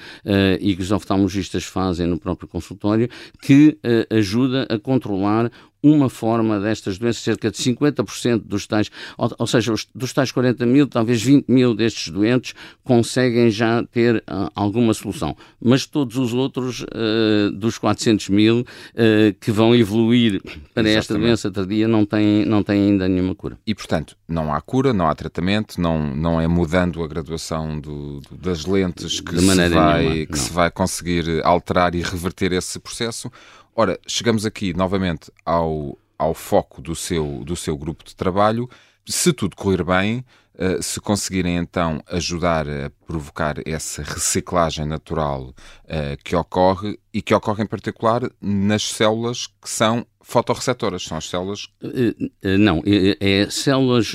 e 0.61 0.75
que 0.75 0.83
os 0.83 0.91
oftalmologistas 0.91 1.65
fazem 1.65 2.07
no 2.07 2.19
próprio 2.19 2.49
consultório 2.49 3.09
que 3.41 3.79
uh, 3.85 4.15
ajuda 4.17 4.67
a 4.69 4.79
controlar 4.79 5.51
uma 5.83 6.09
forma 6.09 6.61
destas 6.61 6.99
doenças, 6.99 7.23
cerca 7.23 7.51
de 7.51 7.57
50% 7.57 8.43
dos 8.45 8.67
tais, 8.67 8.91
ou, 9.17 9.31
ou 9.39 9.47
seja, 9.47 9.73
os, 9.73 9.87
dos 9.95 10.13
tais 10.13 10.31
40 10.31 10.67
mil, 10.67 10.87
talvez 10.87 11.23
20 11.23 11.49
mil 11.49 11.75
destes 11.75 12.13
doentes 12.13 12.55
conseguem 12.85 13.51
já 13.51 13.83
ter 13.85 14.17
uh, 14.17 14.51
alguma 14.55 14.93
solução. 14.95 15.37
Mas 15.61 15.87
todos 15.87 16.17
os 16.17 16.35
outros, 16.35 16.83
uh, 16.83 17.51
dos 17.53 17.79
400 17.79 18.29
mil, 18.29 18.61
uh, 18.61 19.35
que 19.41 19.51
vão 19.51 19.75
evoluir 19.75 20.41
para 20.75 20.89
Exatamente. 20.89 20.99
esta 20.99 21.19
doença 21.19 21.51
tardia, 21.51 21.89
não 21.89 22.05
têm, 22.05 22.45
não 22.45 22.63
têm 22.63 22.91
ainda 22.91 23.09
nenhuma 23.09 23.35
cura. 23.35 23.59
E, 23.67 23.75
portanto, 23.75 24.17
não 24.29 24.53
há 24.53 24.61
cura, 24.61 24.93
não 24.93 25.09
há 25.09 25.15
tratamento, 25.15 25.81
não, 25.81 26.15
não 26.15 26.41
é 26.41 26.47
mudando 26.47 27.03
a 27.03 27.09
graduação 27.09 27.81
do, 27.81 28.21
do, 28.21 28.37
das 28.37 28.65
lentes 28.67 29.21
que, 29.21 29.39
se 29.39 29.69
vai, 29.69 30.27
que 30.27 30.39
se 30.39 30.53
vai 30.53 30.71
conseguir 30.71 31.45
alterar 31.45 31.95
e 31.95 32.03
reverter 32.03 32.53
esse 32.53 32.79
processo. 32.79 33.31
Ora, 33.75 33.99
chegamos 34.07 34.45
aqui 34.45 34.75
novamente 34.75 35.31
ao, 35.45 35.97
ao 36.19 36.35
foco 36.35 36.83
do 36.83 36.95
seu, 36.97 37.45
do 37.45 37.55
seu 37.55 37.77
grupo 37.77 38.05
de 38.05 38.17
trabalho. 38.17 38.69
Se 39.07 39.33
tudo 39.33 39.55
correr 39.55 39.85
bem, 39.85 40.25
uh, 40.55 40.83
se 40.83 41.01
conseguirem 41.01 41.57
então 41.57 42.03
ajudar 42.09 42.69
a 42.69 42.91
provocar 43.07 43.57
essa 43.65 44.03
reciclagem 44.03 44.85
natural 44.85 45.49
uh, 45.51 46.23
que 46.25 46.35
ocorre 46.35 46.99
e 47.13 47.21
que 47.23 47.35
ocorre 47.35 47.65
em 47.65 47.67
particular 47.67 48.23
nas 48.41 48.83
células 48.83 49.47
que 49.47 49.69
são 49.69 50.07
fotorreceptoras, 50.23 51.03
são 51.03 51.19
as 51.19 51.29
células. 51.29 51.69
Uh, 51.83 52.31
não, 52.59 52.83
é, 52.87 53.43
é 53.43 53.51
células, 53.51 54.13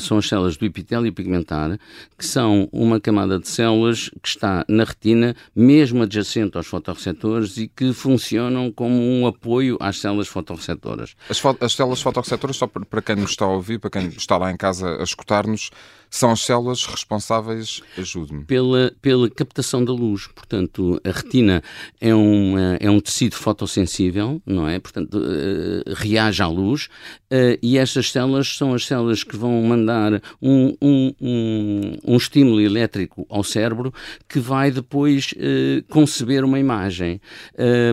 são 0.00 0.16
as 0.16 0.26
células 0.26 0.56
do 0.56 0.64
epitélio 0.64 1.12
pigmentar, 1.12 1.78
que 2.16 2.24
são 2.24 2.68
uma 2.72 2.98
camada 2.98 3.38
de 3.38 3.46
células 3.48 4.08
que 4.22 4.28
está 4.28 4.64
na 4.68 4.84
retina, 4.84 5.36
mesmo 5.54 6.02
adjacente 6.02 6.56
aos 6.56 6.66
fotorreceptores 6.66 7.58
e 7.58 7.68
que 7.68 7.92
funcionam 7.92 8.72
como 8.72 9.02
um 9.02 9.26
apoio 9.26 9.76
às 9.80 10.00
células 10.00 10.28
fotorreceptoras. 10.28 11.14
As, 11.28 11.38
fo 11.38 11.54
as 11.60 11.74
células 11.74 12.00
fotorreceptoras, 12.00 12.56
só 12.56 12.66
para 12.66 13.02
quem 13.02 13.16
nos 13.16 13.30
está 13.30 13.44
a 13.44 13.48
ouvir, 13.48 13.78
para 13.78 13.90
quem 13.90 14.06
está 14.08 14.38
lá 14.38 14.50
em 14.50 14.56
casa 14.56 14.98
a 14.98 15.02
escutar-nos, 15.02 15.70
são 16.14 16.30
as 16.30 16.42
células 16.42 16.86
responsáveis, 16.86 17.82
ajude-me. 17.98 18.44
Pela, 18.44 18.92
pela 19.02 19.28
captação 19.28 19.84
da 19.84 19.92
luz. 19.92 20.28
Portanto, 20.28 21.00
a 21.02 21.10
retina 21.10 21.60
é 22.00 22.14
um, 22.14 22.54
é 22.78 22.88
um 22.88 23.00
tecido 23.00 23.34
fotossensível, 23.34 24.40
não 24.46 24.68
é? 24.68 24.78
Portanto, 24.78 25.18
uh, 25.18 25.82
reage 25.92 26.40
à 26.40 26.46
luz 26.46 26.88
uh, 27.34 27.58
e 27.60 27.76
estas 27.76 28.10
células 28.10 28.56
são 28.56 28.72
as 28.74 28.86
células 28.86 29.24
que 29.24 29.36
vão 29.36 29.60
mandar 29.62 30.22
um, 30.40 30.76
um, 30.80 31.14
um, 31.20 31.96
um 32.06 32.16
estímulo 32.16 32.60
elétrico 32.60 33.26
ao 33.28 33.42
cérebro 33.42 33.92
que 34.28 34.38
vai 34.38 34.70
depois 34.70 35.32
uh, 35.32 35.82
conceber 35.88 36.44
uma 36.44 36.58
imagem. 36.58 37.20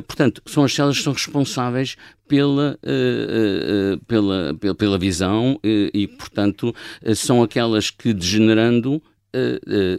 portanto, 0.08 0.42
são 0.46 0.64
as 0.64 0.74
células 0.74 0.98
que 0.98 1.04
são 1.04 1.14
responsáveis 1.14 1.96
uh, 2.32 2.36
uh, 2.36 4.06
pela, 4.08 4.56
pela, 4.60 4.76
pela, 4.76 4.98
visão 4.98 5.60
e, 5.64 6.08
portanto, 6.08 6.74
são 7.16 7.44
aquelas 7.44 7.90
que, 7.90 8.14
degenerando, 8.14 9.02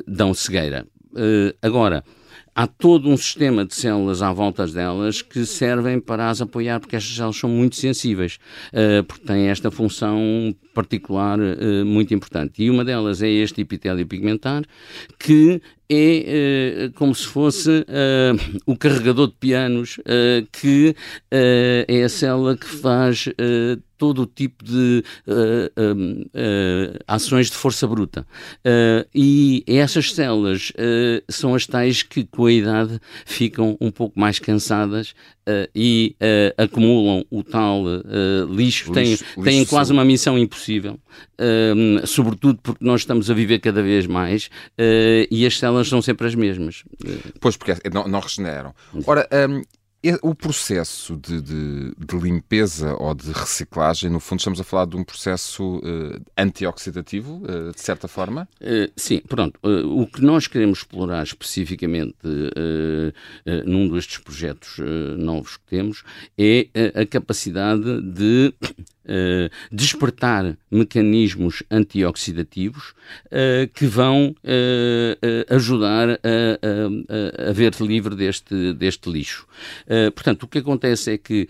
dão 0.06 0.32
cegueira. 0.32 0.86
agora, 1.60 2.04
há 2.54 2.66
todo 2.66 3.08
um 3.08 3.16
sistema 3.16 3.64
de 3.64 3.74
células 3.74 4.22
à 4.22 4.32
volta 4.32 4.66
delas 4.66 5.22
que 5.22 5.44
servem 5.46 6.00
para 6.00 6.30
as 6.30 6.40
apoiar, 6.40 6.80
porque 6.80 6.96
estas 6.96 7.14
células 7.14 7.36
são 7.36 7.50
muito 7.50 7.76
sensíveis, 7.76 8.38
porque 9.06 9.26
têm 9.26 9.48
esta 9.48 9.70
função 9.70 10.54
particular 10.74 11.38
muito 11.84 12.14
importante. 12.14 12.62
E 12.62 12.70
uma 12.70 12.84
delas 12.84 13.22
é 13.22 13.28
este 13.28 13.60
epitélio 13.60 14.06
pigmentar, 14.06 14.64
que 15.18 15.60
é 15.92 16.88
uh, 16.88 16.92
como 16.94 17.14
se 17.14 17.26
fosse 17.26 17.68
uh, 17.68 18.60
o 18.66 18.76
carregador 18.76 19.26
de 19.28 19.34
pianos, 19.34 19.98
uh, 19.98 20.46
que 20.50 20.96
é 21.30 22.02
a 22.02 22.08
célula 22.08 22.56
que 22.56 22.66
faz 22.66 23.28
todo 24.02 24.22
o 24.22 24.26
tipo 24.26 24.64
de 24.64 25.04
ações 27.06 27.48
de 27.48 27.56
força 27.56 27.86
bruta. 27.86 28.26
e 29.14 29.62
essas 29.68 30.12
células 30.12 30.72
são 31.30 31.54
as 31.54 31.68
tais 31.68 32.02
que, 32.02 32.24
com 32.24 32.46
a 32.46 32.52
idade, 32.52 32.98
ficam 33.24 33.76
um 33.80 33.92
pouco 33.92 34.18
mais 34.18 34.40
cansadas 34.40 35.14
e 35.72 36.16
acumulam 36.58 37.24
o 37.30 37.44
tal 37.44 37.84
lixo, 38.50 38.92
lixo, 38.92 38.92
têm, 38.92 39.16
têm 39.44 39.64
quase 39.64 39.92
uma 39.92 40.04
missão 40.04 40.36
impossível, 40.36 40.98
sobretudo 42.04 42.58
porque 42.60 42.84
nós 42.84 43.02
estamos 43.02 43.30
a 43.30 43.34
viver 43.34 43.60
cada 43.60 43.84
vez 43.84 44.08
mais 44.08 44.50
e 45.30 45.46
as 45.46 45.56
células 45.60 45.88
são 45.88 46.02
sempre 46.02 46.26
as 46.26 46.34
mesmas. 46.34 46.82
Pois, 47.40 47.56
porque 47.56 47.70
é, 47.70 47.90
não, 47.92 48.08
não 48.08 48.18
regeneram. 48.18 48.74
Ora, 49.06 49.28
um, 49.48 49.62
o 50.22 50.34
processo 50.34 51.16
de, 51.16 51.40
de, 51.40 51.94
de, 51.96 52.18
limpeza 52.18 52.94
ou 52.98 53.14
de 53.14 53.30
reciclagem, 53.30 54.10
no 54.10 54.18
fundo, 54.18 54.40
estamos 54.40 54.60
a 54.60 54.64
falar 54.64 54.86
de 54.86 54.96
um 54.96 55.04
processo 55.04 55.76
uh, 55.76 56.20
antioxidativo, 56.36 57.42
uh, 57.44 57.72
de 57.72 57.80
certa 57.80 58.08
forma? 58.08 58.48
Uh, 58.60 58.90
sim, 58.96 59.20
pronto. 59.20 59.60
o 59.62 60.06
que 60.06 60.20
nós 60.20 60.48
queremos 60.48 60.78
explorar 60.78 61.22
especificamente 61.22 62.16
num 63.64 63.88
destes 63.88 64.18
projetos 64.18 64.78
novos 65.16 65.56
que 65.56 65.64
temos 65.66 66.02
é 66.36 66.68
a 66.94 67.06
capacidade 67.06 68.00
de 68.02 68.52
Uh, 69.04 69.50
despertar 69.70 70.56
mecanismos 70.70 71.64
antioxidativos 71.68 72.90
uh, 73.26 73.66
que 73.74 73.84
vão 73.84 74.34
uh, 74.44 75.54
ajudar 75.54 76.10
a, 76.10 76.16
a, 76.22 77.50
a 77.50 77.52
ver-te 77.52 77.84
livre 77.84 78.14
deste, 78.14 78.72
deste 78.74 79.10
lixo. 79.10 79.46
portanto, 80.14 80.44
o 80.44 80.48
que 80.48 80.58
acontece 80.58 81.12
é 81.12 81.18
que 81.18 81.48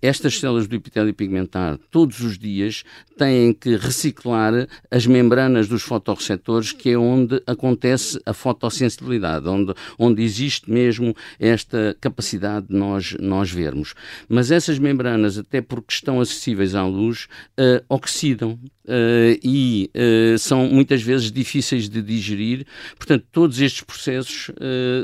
estas 0.00 0.38
células 0.38 0.66
do 0.66 0.76
epitélio 0.76 1.12
pigmentar, 1.12 1.78
todos 1.90 2.20
os 2.20 2.38
dias, 2.38 2.84
têm 3.16 3.52
que 3.52 3.76
reciclar 3.76 4.66
as 4.90 5.06
membranas 5.06 5.68
dos 5.68 5.82
fotorreceptores, 5.82 6.72
que 6.72 6.90
é 6.90 6.98
onde 6.98 7.42
acontece 7.46 8.20
a 8.24 8.32
fotossensibilidade, 8.32 9.48
onde, 9.48 9.74
onde 9.98 10.22
existe 10.22 10.70
mesmo 10.70 11.14
esta 11.38 11.96
capacidade 12.00 12.68
de 12.68 12.74
nós, 12.74 13.16
nós 13.20 13.50
vermos. 13.50 13.94
Mas 14.28 14.50
essas 14.50 14.78
membranas, 14.78 15.38
até 15.38 15.60
porque 15.60 15.92
estão 15.94 16.20
acessíveis 16.20 16.74
à 16.74 16.91
luz, 16.92 17.28
uh, 17.58 17.84
oxidam 17.88 18.52
uh, 18.84 19.38
e 19.42 19.90
uh, 19.94 20.38
são 20.38 20.68
muitas 20.68 21.02
vezes 21.02 21.32
difíceis 21.32 21.88
de 21.88 22.02
digerir. 22.02 22.66
Portanto, 22.96 23.24
todos 23.32 23.60
estes 23.60 23.82
processos 23.82 24.50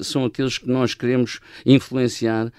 são 0.02 0.24
aqueles 0.24 0.58
que 0.58 0.68
nós 0.68 0.94
queremos 0.94 1.40
influenciar. 1.64 2.52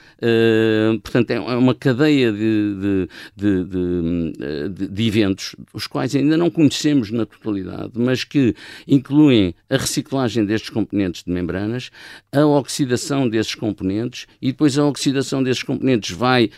portanto, 1.04 1.32
é 1.32 1.40
uma 1.40 1.74
cadeia 1.74 2.32
de, 2.32 3.08
de, 3.36 3.64
de, 3.64 4.88
de, 4.88 5.08
eventos, 5.08 5.56
os 5.74 5.88
quais 5.88 6.16
ainda 6.16 6.38
não 6.38 6.50
conhecemos 6.50 7.12
na 7.12 7.26
totalidade, 7.26 7.92
mas 7.96 8.24
que 8.24 8.56
incluem 8.88 9.54
a 9.70 9.78
reciclagem 9.78 10.46
destes 10.46 10.70
componentes 10.70 11.24
de 11.24 11.32
membranas, 11.32 11.90
a 12.32 12.46
oxidação 12.46 13.28
desses 13.28 13.56
componentes 13.56 14.28
e 14.42 14.48
depois 14.52 14.78
a 14.78 14.86
oxidação 14.86 15.42
desses 15.44 15.64
componentes 15.64 16.12
vai 16.16 16.50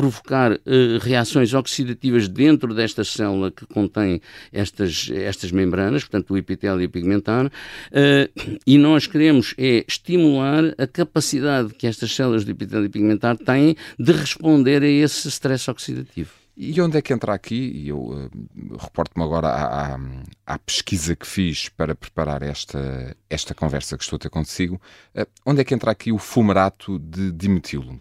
provocar 0.00 0.52
uh, 0.52 0.58
reações 1.02 1.52
oxidativas 1.52 2.26
dentro 2.26 2.72
desta 2.72 3.04
célula 3.04 3.50
que 3.50 3.66
contém 3.66 4.22
estas, 4.50 5.10
estas 5.12 5.52
membranas, 5.52 6.04
portanto 6.04 6.32
o 6.32 6.38
epitélio 6.38 6.88
pigmentar, 6.88 7.46
uh, 7.46 8.50
e 8.66 8.78
nós 8.78 9.06
queremos 9.06 9.54
é 9.58 9.84
estimular 9.86 10.74
a 10.78 10.86
capacidade 10.86 11.74
que 11.74 11.86
estas 11.86 12.14
células 12.14 12.46
de 12.46 12.52
epitélio 12.52 12.88
pigmentar 12.88 13.36
têm 13.36 13.76
de 13.98 14.12
responder 14.12 14.82
a 14.82 14.88
esse 14.88 15.28
stress 15.28 15.70
oxidativo. 15.70 16.30
E 16.56 16.80
onde 16.80 16.96
é 16.96 17.02
que 17.02 17.12
entra 17.12 17.34
aqui, 17.34 17.54
e 17.54 17.88
eu 17.88 17.98
uh, 17.98 18.30
reporto-me 18.78 19.22
agora 19.22 19.48
à, 19.48 19.94
à, 19.94 20.00
à, 20.46 20.58
pesquisa 20.58 21.14
que 21.14 21.26
fiz 21.26 21.68
para 21.68 21.94
preparar 21.94 22.42
esta, 22.42 23.14
esta 23.28 23.54
conversa 23.54 23.98
que 23.98 24.04
estou 24.04 24.16
a 24.16 24.20
ter 24.20 24.30
consigo, 24.30 24.80
uh, 25.14 25.26
onde 25.44 25.60
é 25.60 25.64
que 25.64 25.74
entra 25.74 25.90
aqui 25.90 26.10
o 26.10 26.18
fumarato 26.18 26.98
de 26.98 27.30
dimetilo? 27.32 28.00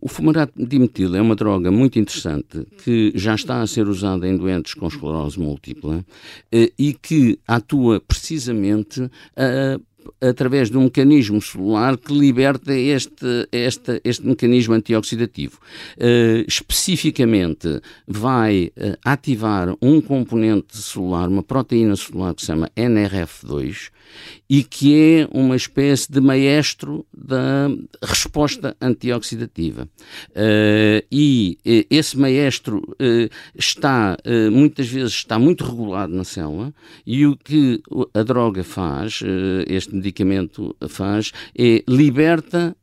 O 0.00 0.08
fumarato 0.08 0.52
dimetil 0.56 1.16
é 1.16 1.22
uma 1.22 1.34
droga 1.34 1.70
muito 1.70 1.98
interessante 1.98 2.66
que 2.84 3.12
já 3.14 3.34
está 3.34 3.62
a 3.62 3.66
ser 3.66 3.88
usada 3.88 4.28
em 4.28 4.36
doentes 4.36 4.74
com 4.74 4.86
esclerose 4.86 5.40
múltipla 5.40 6.04
eh, 6.52 6.70
e 6.78 6.92
que 6.92 7.38
atua 7.46 8.00
precisamente 8.00 9.10
a 9.36 9.80
através 10.20 10.70
de 10.70 10.76
um 10.76 10.84
mecanismo 10.84 11.40
celular 11.40 11.96
que 11.96 12.12
liberta 12.12 12.72
este, 12.72 13.48
este, 13.52 14.00
este 14.04 14.26
mecanismo 14.26 14.74
antioxidativo. 14.74 15.58
Uh, 15.96 16.44
especificamente, 16.46 17.80
vai 18.06 18.72
uh, 18.76 18.96
ativar 19.04 19.74
um 19.80 20.00
componente 20.00 20.76
celular, 20.76 21.28
uma 21.28 21.42
proteína 21.42 21.96
celular 21.96 22.34
que 22.34 22.42
se 22.42 22.46
chama 22.46 22.70
NRF2, 22.76 23.90
e 24.48 24.62
que 24.62 24.94
é 24.94 25.28
uma 25.32 25.56
espécie 25.56 26.10
de 26.10 26.20
maestro 26.20 27.06
da 27.16 27.68
resposta 28.02 28.76
antioxidativa. 28.80 29.88
Uh, 30.30 31.04
e 31.10 31.58
uh, 31.66 31.86
esse 31.90 32.16
maestro 32.18 32.78
uh, 32.78 33.30
está, 33.54 34.16
muitas 34.52 34.88
vezes, 34.88 35.12
está 35.14 35.38
muito 35.38 35.64
regulado 35.64 36.14
na 36.14 36.24
célula 36.24 36.72
e 37.06 37.26
o 37.26 37.36
que 37.36 37.82
a 38.14 38.22
droga 38.22 38.62
faz, 38.62 39.20
este 39.66 39.94
medicamento 39.94 40.76
faz, 40.88 41.32
é 41.56 41.82
liberta 41.88 42.76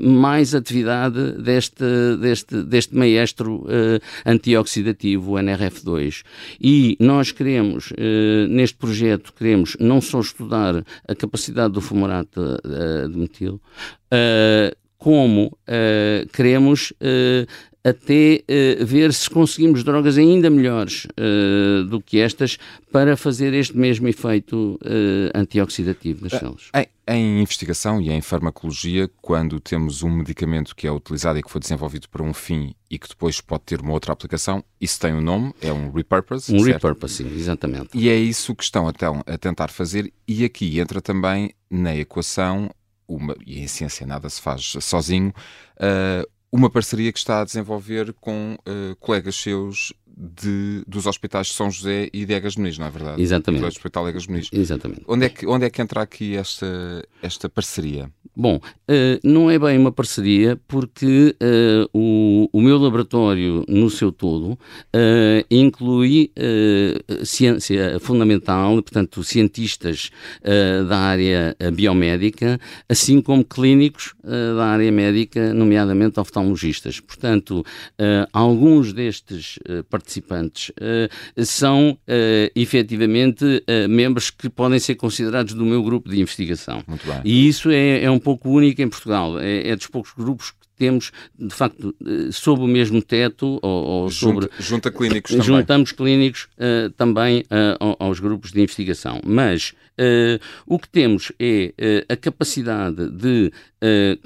mais 0.00 0.54
atividade 0.54 1.32
deste, 1.32 1.84
deste, 2.20 2.62
deste 2.62 2.94
maestro 2.94 3.66
antioxidativo, 4.24 5.32
NRF2. 5.32 6.22
E 6.60 6.96
nós 7.00 7.32
queremos, 7.32 7.92
neste 8.48 8.76
projeto, 8.76 9.32
queremos 9.32 9.76
não 9.78 10.00
só 10.00 10.20
estudar 10.20 10.84
a 11.06 11.14
capacidade 11.14 11.74
do 11.74 11.80
fumorato 11.80 12.40
de 13.10 13.18
metil, 13.18 13.60
como 15.00 15.50
queremos 16.32 16.92
até 17.82 18.42
uh, 18.80 18.84
ver 18.84 19.12
se 19.12 19.28
conseguimos 19.28 19.82
drogas 19.82 20.18
ainda 20.18 20.50
melhores 20.50 21.06
uh, 21.06 21.84
do 21.84 22.00
que 22.00 22.20
estas 22.20 22.58
para 22.92 23.16
fazer 23.16 23.54
este 23.54 23.76
mesmo 23.76 24.06
efeito 24.06 24.78
uh, 24.82 25.38
antioxidativo 25.38 26.22
nas 26.22 26.32
células. 26.32 26.70
Em, 26.74 26.86
em, 27.08 27.40
investigação 27.40 28.00
e 28.00 28.10
em 28.10 28.20
farmacologia, 28.20 29.08
quando 29.22 29.58
temos 29.58 30.02
um 30.02 30.10
medicamento 30.10 30.76
que 30.76 30.86
é 30.86 30.92
utilizado 30.92 31.38
e 31.38 31.42
que 31.42 31.50
foi 31.50 31.60
desenvolvido 31.60 32.08
para 32.10 32.22
um 32.22 32.34
fim 32.34 32.74
e 32.90 32.98
que 32.98 33.08
depois 33.08 33.40
pode 33.40 33.62
ter 33.62 33.80
uma 33.80 33.92
outra 33.92 34.12
aplicação, 34.12 34.62
isso 34.78 35.00
tem 35.00 35.14
um 35.14 35.20
nome, 35.20 35.54
é 35.62 35.72
um 35.72 35.90
repurpose. 35.90 36.54
Um 36.54 36.58
certo? 36.58 36.86
repurposing, 36.86 37.32
exatamente. 37.34 37.88
E 37.94 38.10
é 38.10 38.16
isso 38.16 38.54
que 38.54 38.64
estão 38.64 38.86
a 38.88 39.38
tentar 39.38 39.68
fazer, 39.68 40.12
e 40.28 40.44
aqui 40.44 40.78
entra 40.78 41.00
também 41.00 41.54
na 41.70 41.96
equação, 41.96 42.68
uma, 43.10 43.34
e 43.44 43.60
em 43.60 43.66
ciência 43.66 44.06
nada 44.06 44.28
se 44.28 44.40
faz 44.40 44.76
sozinho, 44.80 45.32
uh, 45.76 46.28
uma 46.52 46.70
parceria 46.70 47.12
que 47.12 47.18
está 47.18 47.40
a 47.40 47.44
desenvolver 47.44 48.12
com 48.14 48.56
uh, 48.60 48.96
colegas 48.96 49.36
seus 49.36 49.92
de, 50.16 50.82
dos 50.86 51.06
hospitais 51.06 51.48
de 51.48 51.54
São 51.54 51.70
José 51.70 52.08
e 52.12 52.26
de 52.26 52.34
Egas 52.34 52.56
Muniz, 52.56 52.76
não 52.76 52.86
é 52.86 52.90
verdade? 52.90 53.22
Exatamente. 53.22 53.62
Do 53.62 53.68
Hospital 53.68 54.08
Egas 54.08 54.26
Muniz. 54.26 54.48
Exatamente. 54.52 55.02
Onde 55.06 55.26
é 55.26 55.28
que, 55.28 55.46
onde 55.46 55.64
é 55.64 55.70
que 55.70 55.80
entra 55.80 56.02
aqui 56.02 56.36
esta, 56.36 57.06
esta 57.22 57.48
parceria? 57.48 58.10
Bom, 58.40 58.56
uh, 58.56 59.20
não 59.22 59.50
é 59.50 59.58
bem 59.58 59.76
uma 59.76 59.92
parceria 59.92 60.58
porque 60.66 61.36
uh, 61.42 61.90
o, 61.92 62.48
o 62.50 62.62
meu 62.62 62.78
laboratório, 62.78 63.66
no 63.68 63.90
seu 63.90 64.10
todo, 64.10 64.52
uh, 64.52 64.58
inclui 65.50 66.32
ciência 67.22 67.98
fundamental, 68.00 68.72
portanto, 68.82 69.22
cientistas 69.22 70.10
da 70.88 70.98
área 70.98 71.56
biomédica, 71.72 72.58
assim 72.88 73.20
como 73.20 73.44
clínicos 73.44 74.14
da 74.22 74.66
área 74.66 74.90
médica, 74.90 75.52
nomeadamente 75.52 76.18
oftalmologistas. 76.18 77.00
Portanto, 77.00 77.64
alguns 78.32 78.92
destes 78.92 79.58
participantes 79.88 80.72
são 81.38 81.98
efetivamente 82.54 83.62
membros 83.88 84.30
que 84.30 84.48
podem 84.48 84.78
ser 84.78 84.94
considerados 84.94 85.54
do 85.54 85.64
meu 85.64 85.82
grupo 85.82 86.08
de 86.08 86.20
investigação. 86.20 86.82
Muito 86.86 87.06
bem. 87.06 87.20
E 87.24 87.48
isso 87.48 87.70
é, 87.70 88.04
é 88.04 88.10
um 88.10 88.18
pouco 88.18 88.29
única 88.44 88.82
em 88.82 88.88
Portugal. 88.88 89.38
É, 89.38 89.68
é 89.68 89.76
dos 89.76 89.86
poucos 89.86 90.12
grupos 90.16 90.50
que 90.50 90.56
temos, 90.76 91.12
de 91.38 91.54
facto, 91.54 91.94
eh, 92.06 92.32
sob 92.32 92.62
o 92.62 92.66
mesmo 92.66 93.02
teto 93.02 93.58
ou, 93.60 93.84
ou 93.84 94.10
sobre... 94.10 94.46
Junta, 94.46 94.62
junta 94.62 94.90
clínicos 94.90 95.30
também. 95.30 95.46
Juntamos 95.46 95.92
clínicos 95.92 96.48
uh, 96.56 96.90
também 96.96 97.40
uh, 97.40 97.96
aos 97.98 98.18
grupos 98.18 98.50
de 98.50 98.62
investigação. 98.62 99.20
Mas 99.22 99.74
uh, 99.98 100.40
o 100.66 100.78
que 100.78 100.88
temos 100.88 101.32
é 101.38 101.74
a 102.08 102.16
capacidade 102.16 103.10
de, 103.10 103.52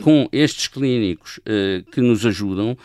com 0.03 0.29
estes 0.33 0.69
clínicos 0.69 1.41
que 1.91 2.01
nos 2.01 2.25
ajudam, 2.25 2.77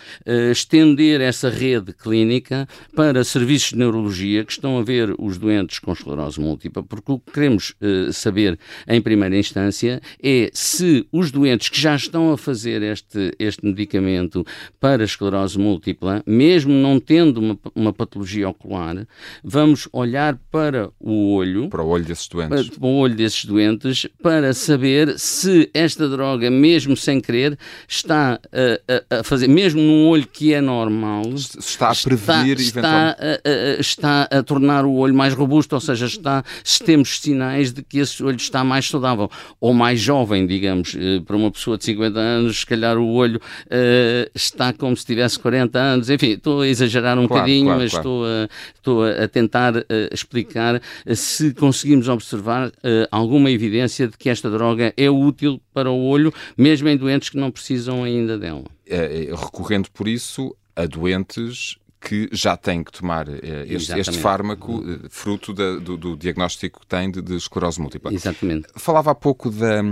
estender 0.51 1.21
essa 1.21 1.49
rede 1.49 1.93
clínica 1.93 2.67
para 2.95 3.23
serviços 3.23 3.69
de 3.69 3.77
neurologia 3.77 4.43
que 4.43 4.51
estão 4.51 4.77
a 4.77 4.83
ver 4.83 5.13
os 5.17 5.37
doentes 5.37 5.79
com 5.79 5.93
esclerose 5.93 6.39
múltipla, 6.39 6.83
porque 6.83 7.11
o 7.11 7.19
que 7.19 7.31
queremos 7.31 7.75
saber 8.11 8.57
em 8.87 9.01
primeira 9.01 9.37
instância 9.37 10.01
é 10.21 10.49
se 10.53 11.05
os 11.11 11.31
doentes 11.31 11.69
que 11.69 11.79
já 11.79 11.95
estão 11.95 12.31
a 12.31 12.37
fazer 12.37 12.81
este, 12.81 13.33
este 13.37 13.59
este 13.59 13.65
medicamento 13.65 14.45
para 14.79 15.03
esclerose 15.03 15.59
múltipla, 15.59 16.23
mesmo 16.25 16.73
não 16.73 16.99
tendo 16.99 17.39
uma, 17.39 17.59
uma 17.75 17.93
patologia 17.93 18.47
ocular, 18.47 19.05
vamos 19.43 19.87
olhar 19.91 20.37
para 20.49 20.89
o 20.99 21.33
olho. 21.33 21.69
Para 21.69 21.83
o 21.83 21.87
olho 21.87 22.05
desses 22.05 22.27
doentes. 22.27 22.69
Para, 22.69 22.79
para 22.79 22.87
o 22.87 22.95
olho 22.95 23.15
desses 23.15 23.45
doentes, 23.45 24.07
para 24.23 24.53
saber 24.53 25.19
se 25.19 25.69
esta 25.73 26.07
droga, 26.07 26.49
mesmo 26.59 26.95
sem 26.95 27.19
querer, 27.21 27.57
está 27.87 28.39
a, 28.51 29.19
a, 29.19 29.23
fazer, 29.23 29.47
mesmo 29.47 29.81
num 29.81 30.07
olho 30.07 30.27
que 30.27 30.53
é 30.53 30.61
normal, 30.61 31.23
está 31.33 31.91
a 31.91 31.95
prevenir 31.95 32.59
está, 32.59 32.79
está 32.79 33.15
a, 33.17 33.79
está 33.79 34.27
a 34.29 34.43
tornar 34.43 34.85
o 34.85 34.93
olho 34.95 35.13
mais 35.13 35.33
robusto, 35.33 35.75
ou 35.75 35.81
seja, 35.81 36.05
está, 36.05 36.43
se 36.63 36.83
temos 36.83 37.19
sinais 37.19 37.71
de 37.71 37.81
que 37.81 37.99
esse 37.99 38.23
olho 38.23 38.37
está 38.37 38.63
mais 38.63 38.87
saudável 38.87 39.29
ou 39.59 39.73
mais 39.73 39.99
jovem, 39.99 40.45
digamos, 40.45 40.95
eh, 40.95 41.21
para 41.25 41.35
uma 41.35 41.51
pessoa 41.51 41.77
de 41.77 41.85
50 41.85 42.19
anos, 42.19 42.59
se 42.59 42.65
calhar 42.65 42.97
o 42.97 43.13
olho 43.13 43.37
uh, 43.37 44.29
está 44.33 44.73
como 44.73 44.95
se 44.95 45.05
tivesse 45.05 45.37
40 45.39 45.79
anos. 45.79 46.09
Enfim, 46.09 46.31
estou 46.31 46.61
a 46.61 46.67
exagerar 46.67 47.17
um 47.17 47.27
claro, 47.27 47.43
bocadinho, 47.43 47.65
claro, 47.65 47.79
mas 47.81 47.91
claro. 47.91 48.07
Estou, 48.07 48.25
a, 48.25 48.49
estou 48.75 49.23
a 49.23 49.27
tentar 49.27 49.75
uh, 49.75 49.83
explicar 50.11 50.81
se 51.13 51.53
conseguimos 51.53 52.07
observar 52.07 52.71
alguma 53.11 53.49
evidência 53.51 54.07
de 54.07 54.17
que 54.17 54.29
esta 54.29 54.49
droga 54.49 54.93
é 54.95 55.09
útil 55.09 55.61
para 55.73 55.89
o 55.89 56.05
olho, 56.05 56.33
mesmo 56.57 56.87
em 56.87 56.97
doentes 56.97 57.29
que 57.29 57.37
não 57.37 57.51
precisam 57.51 58.03
ainda 58.03 58.37
dela. 58.37 58.65
É, 58.85 59.29
recorrendo 59.35 59.89
por 59.91 60.07
isso 60.07 60.55
a 60.75 60.85
doentes 60.85 61.77
que 62.01 62.29
já 62.31 62.55
têm 62.55 62.83
que 62.83 62.93
tomar 62.93 63.27
este, 63.67 63.99
este, 63.99 64.17
fármaco 64.19 64.81
fruto 65.09 65.53
da, 65.53 65.75
do, 65.75 65.97
do, 65.97 66.15
diagnóstico 66.15 66.79
que 66.79 66.87
têm 66.87 67.11
de, 67.11 67.21
de 67.21 67.35
esclerose 67.35 67.81
múltipla. 67.81 68.13
Exatamente. 68.13 68.67
Falava 68.75 69.11
há 69.11 69.15
pouco 69.15 69.51
da, 69.51 69.83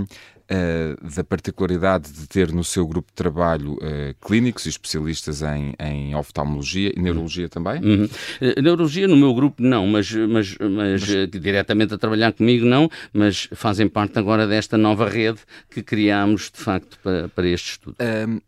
uh, 0.50 1.14
da 1.14 1.24
particularidade 1.24 2.10
de 2.12 2.26
ter 2.26 2.52
no 2.52 2.64
seu 2.64 2.86
grupo 2.86 3.08
de 3.08 3.14
trabalho 3.14 3.74
uh, 3.74 4.14
clínicos 4.20 4.66
e 4.66 4.68
especialistas 4.68 5.42
em, 5.42 5.74
em 5.78 6.14
oftalmologia 6.14 6.92
e 6.96 7.00
neurologia 7.00 7.44
uhum. 7.44 7.48
também? 7.48 7.82
Uhum. 7.82 8.04
Uh, 8.04 8.62
neurologia 8.62 9.06
no 9.06 9.16
meu 9.16 9.34
grupo 9.34 9.62
não, 9.62 9.86
mas, 9.86 10.12
mas, 10.12 10.56
mas, 10.58 11.08
mas... 11.08 11.30
diretamente 11.30 11.94
a 11.94 11.98
trabalhar 11.98 12.32
comigo 12.32 12.64
não, 12.64 12.90
mas 13.12 13.48
fazem 13.52 13.88
parte 13.88 14.18
agora 14.18 14.46
desta 14.46 14.76
nova 14.76 15.08
rede 15.08 15.40
que 15.70 15.82
criámos 15.82 16.50
de 16.50 16.58
facto 16.58 16.98
para, 17.02 17.28
para 17.28 17.46
este 17.46 17.72
estudo. 17.72 17.96
Um, 18.00 18.40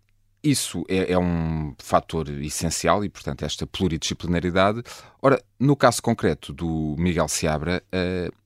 isso 0.43 0.85
é, 0.89 1.13
é, 1.13 1.19
um 1.19 1.75
fator 1.79 2.29
essencial 2.41 3.05
e, 3.05 3.11
portanto, 3.11 3.45
esta 3.45 3.67
pluridisciplinaridade. 3.67 4.83
Ora, 5.21 5.41
no 5.59 5.77
caso 5.77 6.03
concreto 6.03 6.53
do 6.53 6.97
Miguel 6.99 7.29
Seabra, 7.29 7.83
uh, 7.93 8.40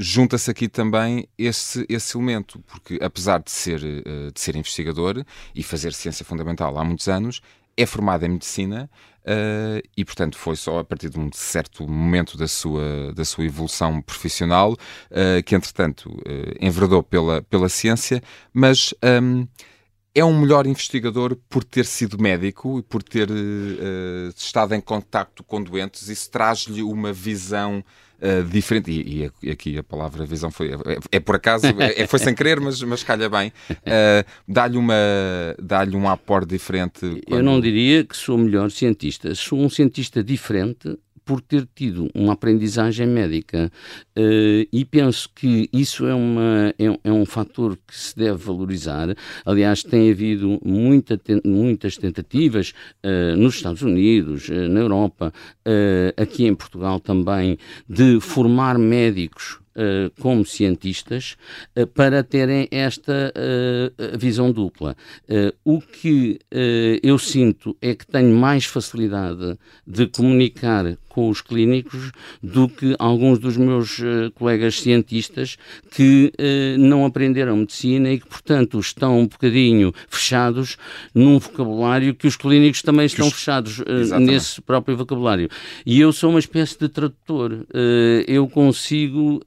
junta-se 0.00 0.50
aqui 0.50 0.66
também 0.66 1.28
esse, 1.36 1.84
esse 1.88 2.16
elemento, 2.16 2.58
porque 2.60 2.98
apesar 3.02 3.42
de 3.42 3.50
ser, 3.50 3.84
eh, 3.84 4.30
de 4.32 4.40
ser 4.40 4.56
investigador 4.56 5.22
e 5.54 5.62
fazer 5.62 5.92
ciência 5.92 6.24
fundamental 6.24 6.76
há 6.78 6.82
muitos 6.82 7.06
anos, 7.06 7.42
é 7.76 7.86
formado 7.86 8.24
em 8.24 8.30
medicina 8.30 8.90
uh, 9.24 9.88
e, 9.96 10.04
portanto, 10.04 10.36
foi 10.36 10.56
só 10.56 10.78
a 10.80 10.84
partir 10.84 11.08
de 11.08 11.18
um 11.18 11.30
certo 11.32 11.86
momento 11.86 12.36
da 12.36 12.48
sua, 12.48 13.12
da 13.14 13.24
sua 13.24 13.44
evolução 13.44 14.02
profissional 14.02 14.72
uh, 14.72 15.42
que, 15.44 15.54
entretanto, 15.54 16.10
uh, 16.10 16.56
enverdou 16.60 17.02
pela, 17.02 17.42
pela 17.42 17.68
ciência, 17.68 18.22
mas. 18.52 18.94
Um, 19.02 19.46
é 20.12 20.24
um 20.24 20.40
melhor 20.40 20.66
investigador 20.66 21.36
por 21.48 21.62
ter 21.62 21.86
sido 21.86 22.20
médico 22.20 22.80
e 22.80 22.82
por 22.82 23.00
ter 23.00 23.28
estado 24.36 24.74
em 24.74 24.80
contacto 24.80 25.44
com 25.44 25.62
doentes. 25.62 26.08
Isso 26.08 26.28
traz-lhe 26.28 26.82
uma 26.82 27.12
visão 27.12 27.84
uh, 28.22 28.44
diferente. 28.44 28.90
E, 28.90 29.30
e, 29.42 29.50
aqui 29.50 29.78
a 29.78 29.82
palavra 29.82 30.24
visão 30.24 30.50
foi. 30.50 30.72
É, 30.72 30.98
é 31.12 31.20
por 31.20 31.36
acaso, 31.36 31.66
é, 31.78 32.06
foi 32.06 32.18
sem 32.18 32.34
querer, 32.34 32.60
mas, 32.60 32.82
mas 32.82 33.02
calha 33.02 33.28
bem. 33.28 33.52
Uh, 33.70 34.24
dá-lhe 34.46 34.78
dá-lhe 35.60 35.96
um 35.96 36.08
aporte 36.08 36.48
diferente. 36.48 37.00
Quando... 37.00 37.38
Eu 37.38 37.42
não 37.42 37.60
diria 37.60 38.04
que 38.04 38.16
sou 38.16 38.38
melhor 38.38 38.70
cientista. 38.70 39.34
Sou 39.34 39.58
um 39.58 39.68
cientista 39.68 40.22
diferente 40.22 40.98
por 41.30 41.40
ter 41.40 41.64
tido 41.76 42.10
uma 42.12 42.32
aprendizagem 42.32 43.06
médica. 43.06 43.70
Uh, 44.18 44.66
e 44.72 44.84
penso 44.84 45.30
que 45.32 45.68
isso 45.72 46.04
é, 46.04 46.12
uma, 46.12 46.74
é, 46.76 46.98
é, 47.04 47.12
um 47.12 47.24
fator 47.24 47.78
que 47.86 47.96
se 47.96 48.16
deve 48.16 48.36
valorizar. 48.36 49.14
Aliás, 49.46 49.84
tem 49.84 50.10
havido 50.10 50.58
muita, 50.64 51.20
muitas 51.44 51.96
tentativas 51.96 52.74
uh, 53.04 53.36
nos 53.36 53.54
Estados 53.54 53.82
Unidos, 53.82 54.48
uh, 54.48 54.68
na 54.68 54.80
Europa, 54.80 55.32
aqui 56.16 56.46
em 56.46 56.54
Portugal 56.54 56.98
também, 56.98 57.56
de 57.88 58.18
formar 58.20 58.76
médicos 58.76 59.60
como 60.18 60.44
cientistas 60.44 61.36
para 61.94 62.24
terem 62.24 62.66
esta 62.72 63.32
visão 64.18 64.50
dupla. 64.50 64.96
o 65.64 65.80
que 65.80 66.40
eu 67.02 67.18
sinto 67.18 67.76
é 67.80 67.94
que 67.94 68.06
tenho 68.06 68.34
mais 68.34 68.64
facilidade 68.64 69.56
de 69.86 70.08
comunicar 70.08 70.96
com 71.10 71.28
os 71.28 71.42
clínicos 71.42 72.12
do 72.42 72.68
que 72.68 72.94
alguns 72.98 73.38
dos 73.38 73.56
meus 73.56 73.98
uh, 73.98 74.30
colegas 74.34 74.80
cientistas 74.80 75.58
que 75.90 76.32
uh, 76.38 76.78
não 76.78 77.04
aprenderam 77.04 77.56
medicina 77.56 78.10
e 78.10 78.20
que, 78.20 78.26
portanto, 78.26 78.78
estão 78.78 79.18
um 79.18 79.26
bocadinho 79.26 79.92
fechados 80.08 80.78
num 81.12 81.38
vocabulário 81.38 82.14
que 82.14 82.28
os 82.28 82.36
clínicos 82.36 82.80
também 82.80 83.06
estão 83.06 83.26
os... 83.26 83.34
fechados 83.34 83.80
uh, 83.80 84.18
nesse 84.20 84.62
próprio 84.62 84.96
vocabulário. 84.96 85.50
E 85.84 86.00
eu 86.00 86.12
sou 86.12 86.30
uma 86.30 86.38
espécie 86.38 86.78
de 86.78 86.88
tradutor. 86.88 87.66
eu 88.28 88.48
consigo 88.48 89.40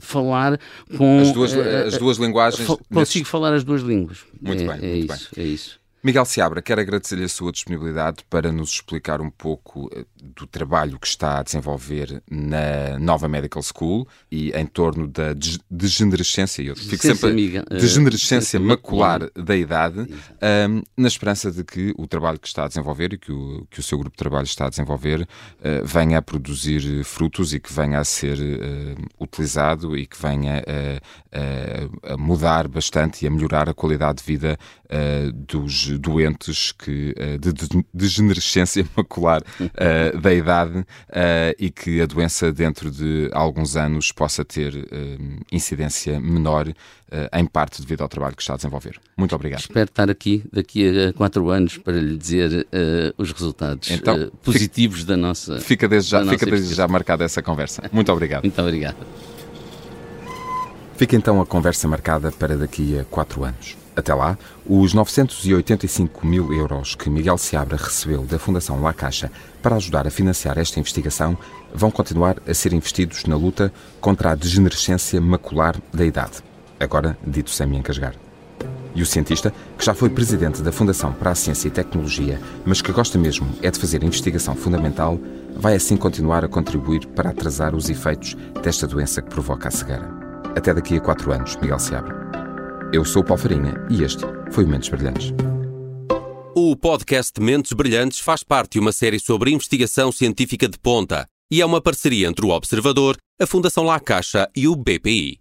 falar 0.00 0.60
com. 0.96 1.20
As 1.20 1.32
duas, 1.32 1.54
as 1.56 1.98
duas 1.98 2.18
linguagens. 2.18 2.66
Consigo 2.66 2.90
nesses... 2.92 3.28
falar 3.28 3.54
as 3.54 3.64
duas 3.64 3.80
línguas. 3.80 4.18
Muito 4.40 4.62
é, 4.62 4.66
bem. 4.66 4.76
É 4.76 4.94
muito 4.96 5.14
isso, 5.14 5.28
bem. 5.34 5.44
é 5.44 5.48
isso. 5.48 5.79
Miguel 6.02 6.24
Seabra, 6.24 6.62
quero 6.62 6.80
agradecer-lhe 6.80 7.24
a 7.24 7.28
sua 7.28 7.52
disponibilidade 7.52 8.24
para 8.30 8.50
nos 8.50 8.70
explicar 8.70 9.20
um 9.20 9.28
pouco 9.28 9.90
eh, 9.94 10.06
do 10.16 10.46
trabalho 10.46 10.98
que 10.98 11.06
está 11.06 11.40
a 11.40 11.42
desenvolver 11.42 12.22
na 12.30 12.98
nova 12.98 13.28
Medical 13.28 13.62
School 13.62 14.08
e 14.32 14.50
em 14.52 14.64
torno 14.64 15.06
da 15.06 15.34
degenerescência, 15.70 16.62
eu 16.62 16.74
fico 16.74 17.02
sempre 17.02 17.28
amiga, 17.28 17.66
eh, 17.70 17.76
degenerescência 17.76 18.58
uh, 18.58 18.62
macular. 18.62 19.20
macular 19.20 19.44
da 19.44 19.54
idade, 19.54 20.00
um, 20.00 20.82
na 20.96 21.06
esperança 21.06 21.52
de 21.52 21.62
que 21.62 21.92
o 21.98 22.06
trabalho 22.06 22.38
que 22.38 22.48
está 22.48 22.64
a 22.64 22.68
desenvolver 22.68 23.12
e 23.12 23.18
que 23.18 23.30
o, 23.30 23.66
que 23.68 23.80
o 23.80 23.82
seu 23.82 23.98
grupo 23.98 24.16
de 24.16 24.18
trabalho 24.18 24.46
está 24.46 24.68
a 24.68 24.70
desenvolver 24.70 25.20
uh, 25.20 25.84
venha 25.84 26.16
a 26.16 26.22
produzir 26.22 27.04
frutos 27.04 27.52
e 27.52 27.60
que 27.60 27.70
venha 27.70 27.98
a 27.98 28.04
ser 28.04 28.38
uh, 28.38 29.22
utilizado 29.22 29.94
e 29.94 30.06
que 30.06 30.16
venha 30.20 30.64
a, 30.66 32.14
a, 32.14 32.16
mudar 32.16 32.68
bastante 32.68 33.22
e 33.22 33.28
a 33.28 33.30
melhorar 33.30 33.68
a 33.68 33.74
qualidade 33.74 34.18
de 34.18 34.24
vida 34.24 34.58
dos 35.32 35.89
doentes 35.98 36.72
que, 36.72 37.14
uh, 37.18 37.38
de, 37.38 37.52
de 37.52 37.84
degenerescência 37.92 38.86
macular 38.96 39.42
uh, 39.60 40.18
da 40.20 40.32
idade 40.32 40.78
uh, 40.78 40.84
e 41.58 41.70
que 41.70 42.00
a 42.00 42.06
doença 42.06 42.52
dentro 42.52 42.90
de 42.90 43.30
alguns 43.32 43.76
anos 43.76 44.12
possa 44.12 44.44
ter 44.44 44.70
incidência 45.50 46.20
menor, 46.20 46.72
em 47.32 47.46
parte 47.46 47.80
devido 47.80 48.02
ao 48.02 48.08
trabalho 48.08 48.36
que 48.36 48.42
está 48.42 48.54
a 48.54 48.56
desenvolver. 48.56 49.00
Muito 49.16 49.34
obrigado. 49.34 49.60
Espero 49.60 49.84
estar 49.84 50.10
aqui 50.10 50.44
daqui 50.52 50.88
a 50.88 51.12
quatro 51.12 51.48
anos 51.50 51.76
para 51.76 51.94
lhe 51.94 52.16
dizer 52.16 52.66
os 53.18 53.32
resultados 53.32 53.90
então, 53.90 54.30
positivos 54.42 55.00
fica, 55.00 55.12
da 55.12 55.16
nossa. 55.16 55.60
Fica 55.60 55.88
desde 55.88 56.10
já, 56.10 56.24
fica 56.24 56.46
desde 56.46 56.74
já 56.74 56.86
marcada 56.86 57.24
essa 57.24 57.42
conversa. 57.42 57.82
Muito 57.92 58.12
obrigado. 58.12 58.44
Muito 58.44 58.60
obrigado. 58.60 58.96
Fica 60.96 61.16
então 61.16 61.40
a 61.40 61.46
conversa 61.46 61.88
marcada 61.88 62.30
para 62.30 62.58
daqui 62.58 62.98
a 62.98 63.04
quatro 63.04 63.42
anos. 63.42 63.79
Até 63.94 64.14
lá, 64.14 64.38
os 64.64 64.94
985 64.94 66.26
mil 66.26 66.52
euros 66.52 66.94
que 66.94 67.10
Miguel 67.10 67.36
Seabra 67.36 67.76
recebeu 67.76 68.22
da 68.22 68.38
Fundação 68.38 68.80
La 68.80 68.92
Caixa 68.92 69.30
para 69.62 69.76
ajudar 69.76 70.06
a 70.06 70.10
financiar 70.10 70.58
esta 70.58 70.78
investigação 70.78 71.36
vão 71.74 71.90
continuar 71.90 72.36
a 72.46 72.54
ser 72.54 72.72
investidos 72.72 73.24
na 73.24 73.36
luta 73.36 73.72
contra 74.00 74.30
a 74.30 74.34
degenerescência 74.34 75.20
macular 75.20 75.76
da 75.92 76.04
idade, 76.04 76.38
agora 76.78 77.18
dito 77.26 77.50
sem 77.50 77.66
me 77.66 77.76
encasgar. 77.76 78.14
E 78.94 79.02
o 79.02 79.06
cientista, 79.06 79.52
que 79.78 79.84
já 79.84 79.94
foi 79.94 80.08
presidente 80.08 80.62
da 80.62 80.72
Fundação 80.72 81.12
para 81.12 81.30
a 81.30 81.34
Ciência 81.34 81.68
e 81.68 81.70
Tecnologia, 81.70 82.40
mas 82.64 82.82
que 82.82 82.92
gosta 82.92 83.18
mesmo 83.18 83.48
é 83.62 83.70
de 83.70 83.78
fazer 83.78 84.02
investigação 84.02 84.56
fundamental, 84.56 85.18
vai 85.54 85.74
assim 85.74 85.96
continuar 85.96 86.44
a 86.44 86.48
contribuir 86.48 87.06
para 87.08 87.30
atrasar 87.30 87.74
os 87.74 87.88
efeitos 87.88 88.36
desta 88.62 88.86
doença 88.86 89.22
que 89.22 89.30
provoca 89.30 89.68
a 89.68 89.70
cegueira. 89.70 90.08
Até 90.56 90.74
daqui 90.74 90.96
a 90.96 91.00
quatro 91.00 91.32
anos, 91.32 91.56
Miguel 91.56 91.78
Seabra. 91.78 92.39
Eu 92.92 93.04
sou 93.04 93.22
o 93.22 93.24
Paulo 93.24 93.40
Farinha 93.40 93.74
e 93.88 94.02
este 94.02 94.24
foi 94.50 94.64
o 94.64 94.68
Mentes 94.68 94.88
Brilhantes. 94.88 95.32
O 96.56 96.74
podcast 96.74 97.40
Mentes 97.40 97.72
Brilhantes 97.72 98.18
faz 98.18 98.42
parte 98.42 98.72
de 98.72 98.80
uma 98.80 98.90
série 98.90 99.20
sobre 99.20 99.52
investigação 99.52 100.10
científica 100.10 100.68
de 100.68 100.76
ponta 100.76 101.24
e 101.52 101.60
é 101.60 101.66
uma 101.66 101.80
parceria 101.80 102.26
entre 102.26 102.44
o 102.44 102.48
Observador, 102.48 103.16
a 103.40 103.46
Fundação 103.46 103.84
La 103.84 104.00
Caixa 104.00 104.50
e 104.56 104.66
o 104.66 104.74
BPI. 104.74 105.39